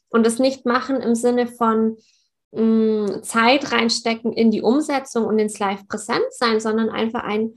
und 0.09 0.25
das 0.25 0.39
nicht 0.39 0.65
machen 0.65 1.01
im 1.01 1.15
Sinne 1.15 1.47
von 1.47 1.97
mh, 2.51 2.61
mm, 2.61 3.23
Zeit 3.23 3.71
reinstecken 3.71 4.33
in 4.33 4.51
die 4.51 4.61
Umsetzung 4.61 5.25
und 5.25 5.39
ins 5.39 5.59
Live-Präsent 5.59 6.25
sein, 6.31 6.59
sondern 6.59 6.89
einfach 6.89 7.23
ein, 7.23 7.55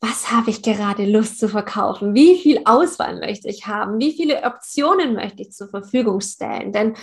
was 0.00 0.30
habe 0.30 0.50
ich 0.50 0.62
gerade 0.62 1.06
Lust 1.06 1.38
zu 1.38 1.48
verkaufen? 1.48 2.14
Wie 2.14 2.36
viel 2.38 2.60
Auswahl 2.66 3.18
möchte 3.18 3.48
ich 3.48 3.66
haben? 3.66 3.98
Wie 3.98 4.12
viele 4.12 4.42
Optionen 4.42 5.14
möchte 5.14 5.42
ich 5.42 5.52
zur 5.52 5.68
Verfügung 5.68 6.20
stellen? 6.20 6.72
Denn 6.72 6.94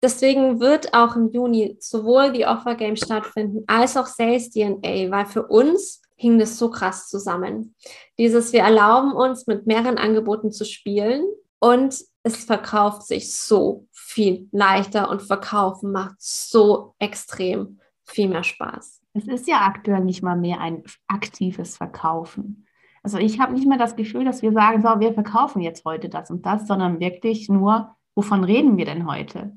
deswegen 0.00 0.60
wird 0.60 0.94
auch 0.94 1.16
im 1.16 1.32
Juni 1.32 1.76
sowohl 1.80 2.32
die 2.32 2.46
Offer 2.46 2.76
Game 2.76 2.94
stattfinden 2.94 3.64
als 3.66 3.96
auch 3.96 4.06
Sales 4.06 4.50
DNA, 4.50 5.10
weil 5.10 5.26
für 5.26 5.46
uns 5.48 6.00
hing 6.16 6.38
das 6.38 6.56
so 6.58 6.70
krass 6.70 7.08
zusammen. 7.08 7.74
Dieses, 8.18 8.52
wir 8.52 8.60
erlauben 8.60 9.12
uns 9.12 9.48
mit 9.48 9.66
mehreren 9.66 9.98
Angeboten 9.98 10.52
zu 10.52 10.64
spielen 10.64 11.24
und 11.58 12.04
es 12.24 12.44
verkauft 12.44 13.02
sich 13.02 13.32
so 13.32 13.86
viel 13.92 14.48
leichter 14.50 15.10
und 15.10 15.22
verkaufen 15.22 15.92
macht 15.92 16.16
so 16.18 16.94
extrem 16.98 17.78
viel 18.02 18.28
mehr 18.28 18.42
Spaß. 18.42 19.02
Es 19.12 19.28
ist 19.28 19.46
ja 19.46 19.60
aktuell 19.60 20.02
nicht 20.02 20.22
mal 20.22 20.36
mehr 20.36 20.60
ein 20.60 20.82
aktives 21.06 21.76
Verkaufen. 21.76 22.66
Also 23.02 23.18
ich 23.18 23.38
habe 23.38 23.52
nicht 23.52 23.68
mehr 23.68 23.76
das 23.76 23.94
Gefühl, 23.94 24.24
dass 24.24 24.40
wir 24.40 24.52
sagen, 24.52 24.82
so, 24.82 24.98
wir 24.98 25.12
verkaufen 25.12 25.60
jetzt 25.60 25.84
heute 25.84 26.08
das 26.08 26.30
und 26.30 26.46
das, 26.46 26.66
sondern 26.66 26.98
wirklich 26.98 27.50
nur, 27.50 27.94
wovon 28.14 28.42
reden 28.42 28.78
wir 28.78 28.86
denn 28.86 29.06
heute? 29.06 29.52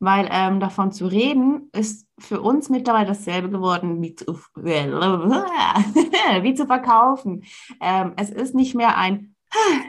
Weil 0.00 0.28
ähm, 0.32 0.58
davon 0.58 0.90
zu 0.90 1.06
reden, 1.06 1.70
ist 1.72 2.08
für 2.18 2.40
uns 2.40 2.68
mittlerweile 2.68 3.06
dasselbe 3.06 3.48
geworden 3.50 4.02
wie 4.02 4.16
zu, 4.16 4.40
wie 4.56 6.54
zu 6.54 6.66
verkaufen. 6.66 7.44
Ähm, 7.80 8.14
es 8.16 8.30
ist 8.30 8.56
nicht 8.56 8.74
mehr 8.74 8.96
ein, 8.98 9.31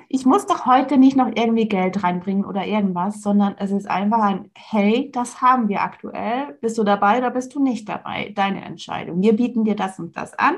ich 0.10 0.26
muss 0.26 0.46
doch 0.46 0.66
heute 0.66 0.98
nicht 0.98 1.16
noch 1.16 1.32
irgendwie 1.34 1.68
Geld 1.68 2.04
reinbringen 2.04 2.46
oder 2.46 2.66
irgendwas, 2.66 3.22
sondern 3.22 3.56
es 3.58 3.72
ist 3.72 3.90
einfach 3.90 4.20
ein, 4.20 4.52
hey, 4.56 5.10
das 5.12 5.42
haben 5.42 5.70
wir 5.70 5.82
aktuell. 5.82 6.58
Bist 6.62 6.78
du 6.78 6.84
dabei 6.84 7.18
oder 7.18 7.32
bist 7.32 7.56
du 7.56 7.64
nicht 7.64 7.88
dabei? 7.88 8.32
Deine 8.36 8.64
Entscheidung. 8.64 9.22
Wir 9.22 9.36
bieten 9.36 9.64
dir 9.64 9.76
das 9.76 10.00
und 10.00 10.16
das 10.18 10.34
an. 10.38 10.56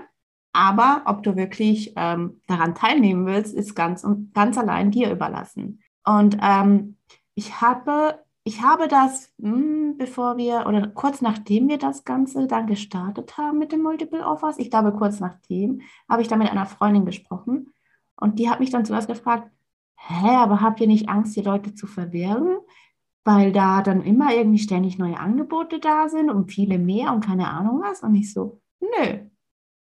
Aber 0.53 1.03
ob 1.05 1.21
du 1.23 1.35
wirklich 1.35 1.93
ähm, 1.97 2.41
daran 2.47 2.75
teilnehmen 2.75 3.25
willst, 3.25 3.53
ist 3.53 3.75
ganz 3.75 4.07
ganz 4.33 4.57
allein 4.57 4.89
dir 4.89 5.11
überlassen. 5.11 5.81
Und 6.05 6.37
ähm, 6.41 6.97
ich 7.35 7.59
habe, 7.59 8.23
ich 8.45 8.61
habe 8.61 8.87
das, 8.87 9.33
mh, 9.37 9.51
hm, 9.51 9.97
bevor 9.97 10.37
wir 10.37 10.65
oder 10.67 10.87
kurz 10.87 11.21
nachdem 11.21 11.67
wir 11.67 11.77
das 11.77 12.05
Ganze 12.05 12.47
dann 12.47 12.67
gestartet 12.67 13.37
haben 13.37 13.57
mit 13.59 13.73
den 13.73 13.81
Multiple 13.81 14.25
Offers, 14.25 14.57
ich 14.57 14.69
glaube 14.69 14.93
kurz 14.93 15.19
nachdem, 15.19 15.81
habe 16.09 16.21
ich 16.21 16.29
da 16.29 16.37
mit 16.37 16.49
einer 16.49 16.65
Freundin 16.65 17.05
gesprochen 17.05 17.73
und 18.25 18.39
die 18.39 18.49
hat 18.49 18.59
mich 18.59 18.71
dann 18.71 18.85
zuerst 18.85 19.07
gefragt, 19.07 19.51
hä, 19.97 20.29
aber 20.29 20.59
habt 20.59 20.81
ihr 20.81 20.87
nicht 20.87 21.09
Angst, 21.09 21.35
die 21.35 21.41
Leute 21.41 21.75
zu 21.75 21.85
verwirren? 21.85 22.57
Weil 23.23 23.51
da 23.51 23.83
dann 23.83 24.01
immer 24.01 24.33
irgendwie 24.35 24.57
ständig 24.57 24.97
neue 24.97 25.19
Angebote 25.19 25.79
da 25.79 26.09
sind 26.09 26.31
und 26.31 26.51
viele 26.51 26.79
mehr 26.79 27.13
und 27.13 27.23
keine 27.23 27.49
Ahnung 27.51 27.81
was. 27.83 28.01
Und 28.01 28.15
ich 28.15 28.33
so, 28.33 28.61
nö, 28.79 29.19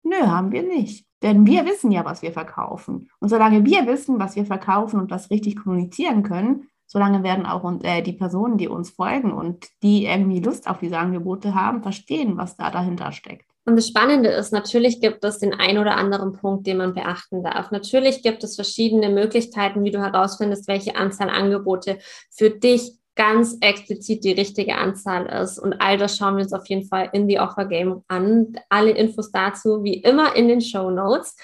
nö, 0.03 0.27
haben 0.27 0.53
wir 0.53 0.63
nicht. 0.63 1.07
Denn 1.23 1.47
wir 1.47 1.65
wissen 1.65 1.91
ja, 1.91 2.05
was 2.05 2.21
wir 2.21 2.33
verkaufen. 2.33 3.09
Und 3.19 3.31
solange 3.31 3.65
wir 3.65 3.87
wissen, 3.87 4.19
was 4.19 4.37
wir 4.37 4.45
verkaufen 4.45 5.01
und 5.01 5.11
das 5.11 5.31
richtig 5.31 5.57
kommunizieren 5.57 6.23
können, 6.23 6.69
solange 6.85 7.23
werden 7.23 7.47
auch 7.47 7.65
und, 7.65 7.83
äh, 7.83 8.03
die 8.03 8.13
Personen, 8.13 8.59
die 8.59 8.69
uns 8.69 8.91
folgen 8.91 9.33
und 9.33 9.69
die 9.83 10.05
irgendwie 10.05 10.41
Lust 10.41 10.69
auf 10.69 10.81
diese 10.81 10.99
Angebote 10.99 11.55
haben, 11.55 11.83
verstehen, 11.83 12.37
was 12.37 12.57
da 12.57 12.71
dahinter 12.71 13.11
steckt. 13.11 13.54
Und 13.67 13.77
das 13.77 13.89
Spannende 13.89 14.29
ist, 14.29 14.53
natürlich 14.53 15.01
gibt 15.01 15.25
es 15.25 15.39
den 15.39 15.55
ein 15.55 15.79
oder 15.79 15.97
anderen 15.97 16.33
Punkt, 16.33 16.67
den 16.67 16.77
man 16.77 16.93
beachten 16.93 17.43
darf. 17.43 17.71
Natürlich 17.71 18.23
gibt 18.23 18.45
es 18.45 18.57
verschiedene 18.57 19.09
Möglichkeiten, 19.09 19.85
wie 19.85 19.91
du 19.91 20.01
herausfindest, 20.01 20.69
welche 20.69 20.97
Anzahl 20.97 21.31
Angebote 21.31 21.99
für 22.31 22.51
dich 22.51 22.99
ganz 23.17 23.57
explizit 23.61 24.25
die 24.25 24.33
richtige 24.33 24.77
Anzahl 24.77 25.27
ist. 25.27 25.59
Und 25.59 25.81
all 25.81 25.97
das 25.97 26.17
schauen 26.17 26.37
wir 26.37 26.43
uns 26.43 26.53
auf 26.53 26.67
jeden 26.67 26.87
Fall 26.87 27.09
in 27.13 27.27
die 27.27 27.39
Offer 27.39 27.65
Game 27.65 28.03
an. 28.09 28.55
Alle 28.69 28.91
Infos 28.91 29.31
dazu 29.31 29.83
wie 29.83 29.95
immer 29.95 30.37
in 30.37 30.49
den 30.49 30.61
Show 30.61 30.91
Notes. 30.91 31.37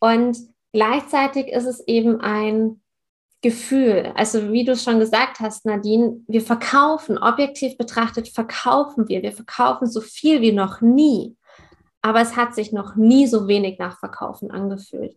Und 0.00 0.38
gleichzeitig 0.72 1.48
ist 1.48 1.66
es 1.66 1.86
eben 1.86 2.20
ein 2.20 2.80
Gefühl. 3.42 4.12
Also 4.14 4.50
wie 4.50 4.64
du 4.64 4.72
es 4.72 4.82
schon 4.82 4.98
gesagt 4.98 5.40
hast, 5.40 5.66
Nadine, 5.66 6.20
wir 6.26 6.40
verkaufen, 6.40 7.18
objektiv 7.18 7.76
betrachtet 7.76 8.28
verkaufen 8.28 9.08
wir. 9.08 9.22
Wir 9.22 9.32
verkaufen 9.32 9.86
so 9.86 10.00
viel 10.00 10.40
wie 10.40 10.52
noch 10.52 10.80
nie 10.80 11.36
aber 12.06 12.20
es 12.20 12.36
hat 12.36 12.54
sich 12.54 12.72
noch 12.72 12.94
nie 12.94 13.26
so 13.26 13.48
wenig 13.48 13.80
nach 13.80 13.98
Verkaufen 13.98 14.52
angefühlt. 14.52 15.16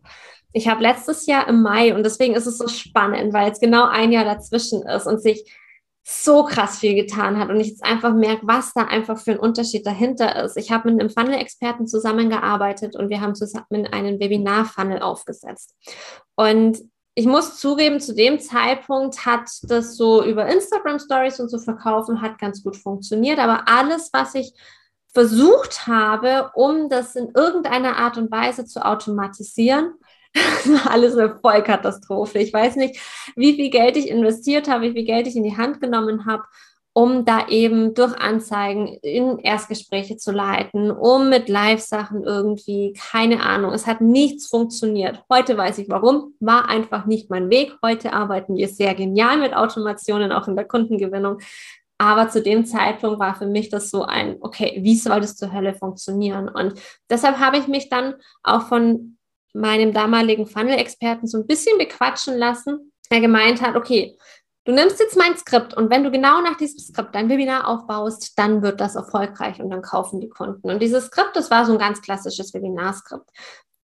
Ich 0.52 0.66
habe 0.66 0.82
letztes 0.82 1.26
Jahr 1.26 1.46
im 1.46 1.62
Mai, 1.62 1.94
und 1.94 2.02
deswegen 2.02 2.34
ist 2.34 2.46
es 2.46 2.58
so 2.58 2.66
spannend, 2.66 3.32
weil 3.32 3.52
es 3.52 3.60
genau 3.60 3.86
ein 3.86 4.10
Jahr 4.10 4.24
dazwischen 4.24 4.82
ist 4.82 5.06
und 5.06 5.22
sich 5.22 5.56
so 6.02 6.42
krass 6.42 6.80
viel 6.80 6.96
getan 6.96 7.38
hat 7.38 7.50
und 7.50 7.60
ich 7.60 7.68
jetzt 7.68 7.84
einfach 7.84 8.12
merke, 8.12 8.44
was 8.44 8.72
da 8.72 8.82
einfach 8.82 9.18
für 9.18 9.32
ein 9.32 9.38
Unterschied 9.38 9.86
dahinter 9.86 10.42
ist. 10.42 10.56
Ich 10.56 10.72
habe 10.72 10.90
mit 10.90 11.00
einem 11.00 11.10
Funnel-Experten 11.10 11.86
zusammengearbeitet 11.86 12.96
und 12.96 13.08
wir 13.08 13.20
haben 13.20 13.36
zusammen 13.36 13.86
einen 13.92 14.18
Webinar-Funnel 14.18 15.00
aufgesetzt. 15.00 15.76
Und 16.34 16.80
ich 17.14 17.26
muss 17.26 17.60
zugeben, 17.60 18.00
zu 18.00 18.16
dem 18.16 18.40
Zeitpunkt 18.40 19.24
hat 19.24 19.48
das 19.62 19.96
so 19.96 20.24
über 20.24 20.46
Instagram 20.46 20.98
Stories 20.98 21.38
und 21.38 21.50
so 21.50 21.58
verkaufen 21.58 22.20
hat 22.20 22.38
ganz 22.38 22.64
gut 22.64 22.76
funktioniert, 22.76 23.38
aber 23.38 23.68
alles, 23.68 24.10
was 24.12 24.34
ich 24.34 24.52
versucht 25.12 25.86
habe, 25.86 26.50
um 26.54 26.88
das 26.88 27.16
in 27.16 27.32
irgendeiner 27.34 27.96
Art 27.96 28.16
und 28.16 28.30
Weise 28.30 28.64
zu 28.64 28.84
automatisieren, 28.84 29.94
Alles 30.88 31.16
eine 31.16 31.36
Vollkatastrophe. 31.38 32.38
Ich 32.38 32.52
weiß 32.52 32.76
nicht, 32.76 33.00
wie 33.36 33.54
viel 33.54 33.70
Geld 33.70 33.96
ich 33.96 34.08
investiert 34.08 34.68
habe, 34.68 34.84
wie 34.84 34.92
viel 34.92 35.04
Geld 35.04 35.26
ich 35.26 35.36
in 35.36 35.42
die 35.42 35.56
Hand 35.56 35.80
genommen 35.80 36.26
habe, 36.26 36.44
um 36.92 37.24
da 37.24 37.48
eben 37.48 37.94
durch 37.94 38.16
Anzeigen 38.16 38.88
in 39.02 39.38
Erstgespräche 39.38 40.16
zu 40.16 40.32
leiten, 40.32 40.90
um 40.90 41.28
mit 41.28 41.48
Live-Sachen 41.48 42.24
irgendwie, 42.24 42.94
keine 43.10 43.42
Ahnung, 43.42 43.72
es 43.72 43.86
hat 43.86 44.00
nichts 44.00 44.48
funktioniert. 44.48 45.22
Heute 45.30 45.56
weiß 45.56 45.78
ich 45.78 45.88
warum, 45.88 46.34
war 46.40 46.68
einfach 46.68 47.06
nicht 47.06 47.30
mein 47.30 47.48
Weg. 47.48 47.76
Heute 47.82 48.12
arbeiten 48.12 48.56
wir 48.56 48.68
sehr 48.68 48.94
genial 48.94 49.38
mit 49.38 49.54
Automationen, 49.54 50.32
auch 50.32 50.48
in 50.48 50.56
der 50.56 50.64
Kundengewinnung. 50.64 51.38
Aber 52.00 52.30
zu 52.30 52.40
dem 52.40 52.64
Zeitpunkt 52.64 53.20
war 53.20 53.34
für 53.34 53.44
mich 53.44 53.68
das 53.68 53.90
so 53.90 54.04
ein, 54.04 54.38
okay, 54.40 54.80
wie 54.82 54.96
soll 54.96 55.20
das 55.20 55.36
zur 55.36 55.52
Hölle 55.52 55.74
funktionieren? 55.74 56.48
Und 56.48 56.80
deshalb 57.10 57.38
habe 57.38 57.58
ich 57.58 57.68
mich 57.68 57.90
dann 57.90 58.14
auch 58.42 58.68
von 58.68 59.18
meinem 59.52 59.92
damaligen 59.92 60.46
Funnel-Experten 60.46 61.26
so 61.26 61.36
ein 61.36 61.46
bisschen 61.46 61.76
bequatschen 61.76 62.38
lassen, 62.38 62.92
der 63.12 63.20
gemeint 63.20 63.60
hat, 63.60 63.76
okay, 63.76 64.16
Du 64.66 64.72
nimmst 64.72 65.00
jetzt 65.00 65.16
mein 65.16 65.36
Skript 65.38 65.72
und 65.74 65.90
wenn 65.90 66.04
du 66.04 66.10
genau 66.10 66.42
nach 66.42 66.56
diesem 66.58 66.78
Skript 66.78 67.14
dein 67.14 67.30
Webinar 67.30 67.66
aufbaust, 67.66 68.38
dann 68.38 68.62
wird 68.62 68.78
das 68.78 68.94
erfolgreich 68.94 69.58
und 69.58 69.70
dann 69.70 69.80
kaufen 69.80 70.20
die 70.20 70.28
Kunden. 70.28 70.70
Und 70.70 70.80
dieses 70.80 71.06
Skript, 71.06 71.34
das 71.34 71.50
war 71.50 71.64
so 71.64 71.72
ein 71.72 71.78
ganz 71.78 72.02
klassisches 72.02 72.52
Webinarskript, 72.52 73.30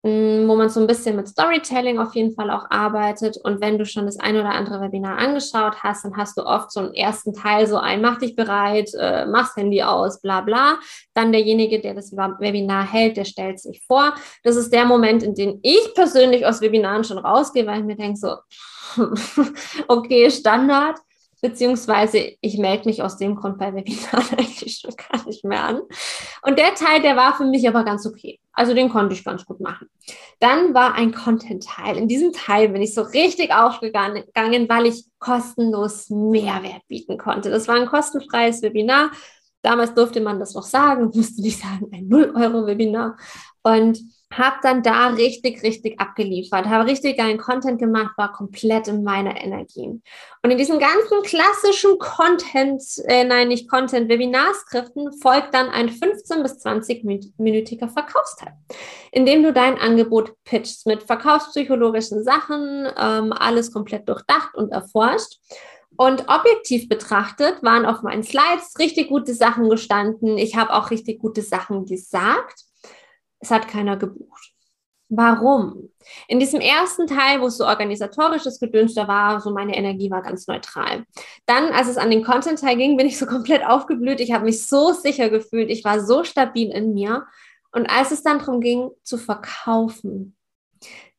wo 0.04 0.56
man 0.56 0.70
so 0.70 0.82
ein 0.82 0.88
bisschen 0.88 1.16
mit 1.16 1.30
Storytelling 1.30 1.98
auf 1.98 2.14
jeden 2.14 2.36
Fall 2.36 2.52
auch 2.52 2.70
arbeitet. 2.70 3.38
Und 3.38 3.62
wenn 3.62 3.78
du 3.78 3.86
schon 3.86 4.06
das 4.06 4.20
ein 4.20 4.36
oder 4.36 4.50
andere 4.50 4.82
Webinar 4.82 5.18
angeschaut 5.18 5.82
hast, 5.82 6.04
dann 6.04 6.18
hast 6.18 6.38
du 6.38 6.46
oft 6.46 6.72
so 6.72 6.82
einen 6.82 6.94
ersten 6.94 7.34
Teil, 7.34 7.68
so 7.68 7.78
ein, 7.78 8.02
mach 8.02 8.20
dich 8.20 8.36
bereit, 8.36 8.92
äh, 9.00 9.26
mach's 9.26 9.56
Handy 9.56 9.82
aus, 9.82 10.20
bla 10.22 10.42
bla. 10.42 10.78
Dann 11.14 11.32
derjenige, 11.32 11.80
der 11.80 11.94
das 11.94 12.12
Webinar 12.12 12.86
hält, 12.86 13.16
der 13.16 13.24
stellt 13.24 13.62
sich 13.62 13.82
vor. 13.88 14.14
Das 14.44 14.58
ist 14.58 14.74
der 14.74 14.84
Moment, 14.84 15.24
in 15.24 15.36
dem 15.36 15.60
ich 15.62 15.94
persönlich 15.96 16.46
aus 16.46 16.60
Webinaren 16.60 17.06
schon 17.06 17.18
rausgehe, 17.18 17.66
weil 17.66 17.80
ich 17.80 17.86
mir 17.86 17.96
denke 17.96 18.20
so, 18.20 18.36
okay, 19.88 20.30
Standard, 20.30 21.00
beziehungsweise 21.44 22.38
ich 22.40 22.58
melde 22.58 22.88
mich 22.88 23.04
aus 23.04 23.18
dem 23.18 23.36
Grund 23.36 23.58
bei 23.58 23.76
Webinaren 23.76 24.26
eigentlich 24.38 24.80
schon 24.80 24.96
gar 24.96 25.28
nicht 25.28 25.44
mehr 25.44 25.62
an. 25.62 25.82
Und 26.42 26.58
der 26.58 26.74
Teil, 26.74 27.02
der 27.02 27.18
war 27.18 27.36
für 27.36 27.44
mich 27.44 27.68
aber 27.68 27.84
ganz 27.84 28.06
okay. 28.06 28.40
Also 28.54 28.74
den 28.74 28.88
konnte 28.88 29.14
ich 29.14 29.26
ganz 29.26 29.46
gut 29.46 29.60
machen. 29.60 29.90
Dann 30.40 30.74
war 30.74 30.96
ein 30.96 31.14
Content-Teil. 31.14 31.98
In 31.98 32.08
diesem 32.08 32.32
Teil 32.32 32.70
bin 32.70 32.82
ich 32.82 32.94
so 32.94 33.02
richtig 33.02 33.54
aufgegangen, 33.54 34.24
weil 34.70 34.86
ich 34.86 35.04
kostenlos 35.20 36.10
Mehrwert 36.10 36.88
bieten 36.88 37.18
konnte. 37.18 37.50
Das 37.50 37.68
war 37.68 37.76
ein 37.76 37.88
kostenfreies 37.88 38.62
Webinar. 38.62 39.12
Damals 39.64 39.96
durfte 39.96 40.22
man 40.22 40.40
das 40.40 40.54
noch 40.54 40.64
sagen, 40.64 41.06
musste 41.14 41.42
nicht 41.42 41.60
sagen, 41.60 41.90
ein 41.92 42.08
0-Euro-Webinar. 42.08 43.18
Und 43.64 44.00
habe 44.38 44.58
dann 44.62 44.84
da 44.84 45.08
richtig, 45.10 45.64
richtig 45.64 46.00
abgeliefert, 46.00 46.66
habe 46.66 46.90
richtig 46.90 47.18
geilen 47.18 47.38
Content 47.38 47.80
gemacht, 47.80 48.18
war 48.18 48.32
komplett 48.32 48.88
in 48.88 49.04
meiner 49.04 49.42
Energie. 49.42 49.88
Und 50.42 50.52
in 50.52 50.58
diesen 50.58 50.80
ganzen 50.80 51.22
klassischen 51.24 51.98
Content, 52.00 52.84
äh, 53.06 53.24
nein, 53.24 53.50
nicht 53.50 53.70
Content, 53.70 54.10
Webinarskriften 54.10 55.14
folgt 55.22 55.54
dann 55.54 55.70
ein 55.70 55.90
15 55.90 56.44
bis 56.44 56.66
20-minütiger 56.66 57.88
Verkaufsteil, 57.88 58.54
in 59.12 59.26
dem 59.26 59.44
du 59.44 59.54
dein 59.54 59.78
Angebot 59.78 60.34
pitchst 60.44 60.88
mit 60.88 61.04
verkaufspsychologischen 61.04 62.24
Sachen, 62.24 62.88
ähm, 62.98 63.34
alles 63.34 63.72
komplett 63.72 64.10
durchdacht 64.10 64.56
und 64.56 64.72
erforscht. 64.72 65.40
Und 65.96 66.28
objektiv 66.28 66.90
betrachtet 66.90 67.62
waren 67.62 67.86
auf 67.86 68.02
meinen 68.02 68.24
Slides 68.24 68.74
richtig 68.80 69.10
gute 69.10 69.34
Sachen 69.34 69.70
gestanden. 69.70 70.38
Ich 70.38 70.56
habe 70.56 70.74
auch 70.74 70.92
richtig 70.92 71.20
gute 71.20 71.42
Sachen 71.42 71.86
gesagt 71.86 72.66
es 73.44 73.52
hat 73.52 73.68
keiner 73.68 73.98
gebucht. 73.98 74.52
Warum? 75.10 75.92
In 76.28 76.40
diesem 76.40 76.60
ersten 76.60 77.06
Teil, 77.06 77.40
wo 77.42 77.48
es 77.48 77.58
so 77.58 77.66
organisatorisches 77.66 78.60
Gedöns 78.60 78.96
da 78.96 79.08
war, 79.08 79.42
so 79.42 79.52
meine 79.52 79.76
Energie 79.76 80.10
war 80.10 80.24
ganz 80.24 80.48
neutral. 80.48 81.06
Dann, 81.46 81.72
als 81.72 81.88
es 81.88 81.98
an 81.98 82.10
den 82.10 82.24
Content-Teil 82.24 82.78
ging, 82.78 82.98
bin 82.98 83.06
ich 83.06 83.20
so 83.20 83.26
komplett 83.26 83.64
aufgeblüht. 83.64 84.22
Ich 84.22 84.32
habe 84.32 84.46
mich 84.46 84.66
so 84.66 84.94
sicher 84.94 85.30
gefühlt. 85.30 85.70
Ich 85.70 85.84
war 85.84 86.00
so 86.00 86.24
stabil 86.24 86.72
in 86.72 86.94
mir. 86.94 87.28
Und 87.72 87.86
als 87.86 88.12
es 88.12 88.24
dann 88.24 88.40
darum 88.40 88.60
ging, 88.60 88.90
zu 89.04 89.18
verkaufen, 89.18 90.36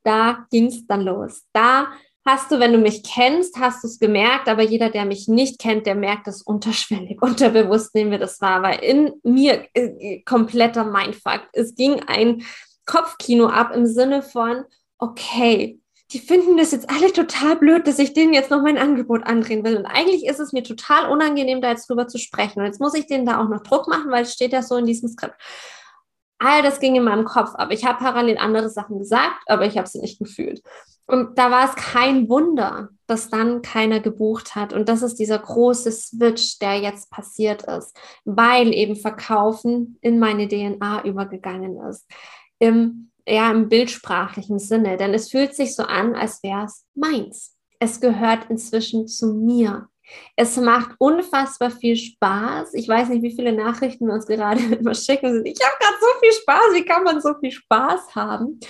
da 0.03 0.47
ging 0.51 0.67
es 0.67 0.87
dann 0.87 1.03
los. 1.03 1.45
Da 1.53 1.93
hast 2.25 2.51
du, 2.51 2.59
wenn 2.59 2.73
du 2.73 2.79
mich 2.79 3.03
kennst, 3.03 3.59
hast 3.59 3.83
du 3.83 3.89
es 3.89 3.99
gemerkt, 3.99 4.49
aber 4.49 4.63
jeder, 4.63 4.91
der 4.91 5.05
mich 5.05 5.29
nicht 5.29 5.59
kennt, 5.59 5.87
der 5.87 5.95
merkt 5.95 6.27
es 6.27 6.43
unterschwellig, 6.43 7.19
unterbewusst 7.23 7.95
nehmen 7.95 8.11
wir 8.11 8.19
das 8.19 8.41
wahr, 8.41 8.63
weil 8.63 8.79
in 8.81 9.13
mir 9.23 9.67
äh, 9.75 10.21
kompletter 10.23 10.85
Mindfuck. 10.85 11.43
Es 11.53 11.75
ging 11.75 12.03
ein 12.07 12.43
Kopfkino 12.87 13.47
ab 13.47 13.73
im 13.75 13.87
Sinne 13.87 14.23
von, 14.23 14.65
okay, 14.99 15.81
die 16.13 16.19
finden 16.19 16.57
das 16.57 16.73
jetzt 16.73 16.89
alle 16.91 17.13
total 17.13 17.57
blöd, 17.57 17.87
dass 17.87 17.99
ich 17.99 18.13
denen 18.13 18.35
jetzt 18.35 18.51
noch 18.51 18.63
mein 18.63 18.79
Angebot 18.79 19.25
andrehen 19.27 19.65
will. 19.65 19.77
Und 19.77 19.87
eigentlich 19.87 20.27
ist 20.27 20.39
es 20.39 20.53
mir 20.53 20.63
total 20.63 21.11
unangenehm, 21.11 21.61
da 21.61 21.71
jetzt 21.71 21.89
drüber 21.89 22.07
zu 22.09 22.19
sprechen. 22.19 22.61
Und 22.61 22.67
jetzt 22.67 22.81
muss 22.81 22.95
ich 22.95 23.07
denen 23.07 23.27
da 23.27 23.43
auch 23.43 23.49
noch 23.49 23.63
Druck 23.63 23.89
machen, 23.89 24.11
weil 24.11 24.23
es 24.23 24.33
steht 24.33 24.53
ja 24.53 24.63
so 24.63 24.77
in 24.77 24.87
diesem 24.87 25.09
Skript. 25.09 25.35
All 26.39 26.63
das 26.63 26.81
ging 26.81 26.97
in 26.97 27.05
meinem 27.05 27.25
Kopf 27.25 27.55
ab. 27.55 27.69
Ich 27.71 27.85
habe 27.85 27.99
parallel 27.99 28.39
andere 28.39 28.69
Sachen 28.69 28.99
gesagt, 28.99 29.43
aber 29.47 29.67
ich 29.67 29.79
habe 29.79 29.89
sie 29.89 30.01
nicht 30.01 30.19
gefühlt. 30.19 30.63
Und 31.07 31.39
da 31.39 31.51
war 31.51 31.69
es 31.69 31.77
kein 31.77 32.29
Wunder, 32.29 32.89
dass 33.07 33.29
dann 33.29 33.61
keiner 33.61 34.01
gebucht 34.01 34.55
hat. 34.55 34.73
Und 34.73 34.89
das 34.89 35.03
ist 35.03 35.19
dieser 35.19 35.39
große 35.39 35.93
Switch, 35.93 36.59
der 36.59 36.81
jetzt 36.81 37.11
passiert 37.11 37.63
ist, 37.65 37.95
weil 38.25 38.73
eben 38.73 38.97
Verkaufen 38.97 39.99
in 40.01 40.19
meine 40.19 40.49
DNA 40.49 41.05
übergegangen 41.05 41.79
ist. 41.89 42.07
Im, 42.59 43.11
ja, 43.27 43.51
im 43.51 43.69
bildsprachlichen 43.69 44.59
Sinne. 44.59 44.97
Denn 44.97 45.13
es 45.13 45.31
fühlt 45.31 45.55
sich 45.55 45.75
so 45.75 45.83
an, 45.83 46.15
als 46.15 46.43
wäre 46.43 46.65
es 46.65 46.87
meins. 46.95 47.55
Es 47.79 48.01
gehört 48.01 48.49
inzwischen 48.49 49.07
zu 49.07 49.35
mir. 49.35 49.89
Es 50.37 50.57
macht 50.57 50.91
unfassbar 50.99 51.71
viel 51.71 51.97
Spaß. 51.97 52.75
Ich 52.75 52.89
weiß 52.89 53.09
nicht, 53.09 53.23
wie 53.23 53.35
viele 53.35 53.53
Nachrichten 53.53 54.07
wir 54.07 54.15
uns 54.15 54.27
gerade 54.27 54.61
immer 54.79 54.95
schicken. 54.95 55.45
Ich 55.45 55.59
habe 55.65 55.77
gerade 55.81 55.97
so 56.01 56.21
viel 56.21 56.33
Spaß. 56.33 56.75
Wie 56.75 56.85
kann 56.85 57.05
man 57.05 57.21
so 57.21 57.35
viel 57.41 57.53
Spaß 57.53 58.15
haben? 58.15 58.61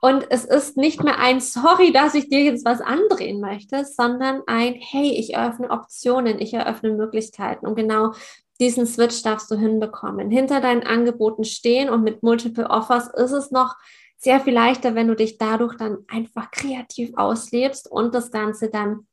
Und 0.00 0.26
es 0.30 0.44
ist 0.44 0.76
nicht 0.76 1.02
mehr 1.02 1.18
ein 1.18 1.40
Sorry, 1.40 1.92
dass 1.92 2.14
ich 2.14 2.28
dir 2.28 2.42
jetzt 2.42 2.64
was 2.64 2.80
andrehen 2.80 3.40
möchte, 3.40 3.84
sondern 3.84 4.42
ein 4.46 4.74
Hey, 4.74 5.12
ich 5.12 5.34
eröffne 5.34 5.70
Optionen, 5.70 6.40
ich 6.40 6.52
eröffne 6.54 6.90
Möglichkeiten. 6.92 7.66
Und 7.66 7.74
genau 7.74 8.12
diesen 8.60 8.86
Switch 8.86 9.22
darfst 9.22 9.50
du 9.50 9.56
hinbekommen. 9.56 10.30
Hinter 10.30 10.60
deinen 10.60 10.84
Angeboten 10.84 11.44
stehen 11.44 11.88
und 11.88 12.04
mit 12.04 12.22
Multiple 12.22 12.68
Offers 12.70 13.08
ist 13.08 13.32
es 13.32 13.50
noch 13.50 13.74
sehr 14.16 14.40
viel 14.40 14.54
leichter, 14.54 14.94
wenn 14.94 15.08
du 15.08 15.16
dich 15.16 15.38
dadurch 15.38 15.76
dann 15.76 15.98
einfach 16.08 16.50
kreativ 16.50 17.12
auslebst 17.16 17.90
und 17.90 18.14
das 18.14 18.30
Ganze 18.30 18.70
dann 18.70 19.06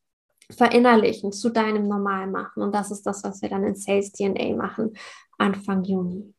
verinnerlichen, 0.52 1.32
zu 1.32 1.50
deinem 1.50 1.88
Normal 1.88 2.28
machen. 2.28 2.64
Und 2.64 2.74
das 2.74 2.92
ist 2.92 3.04
das, 3.04 3.24
was 3.24 3.42
wir 3.42 3.50
dann 3.50 3.64
in 3.64 3.76
Sales 3.76 4.12
DNA 4.12 4.56
machen, 4.56 4.94
Anfang 5.38 5.84
Juni. 5.84 6.34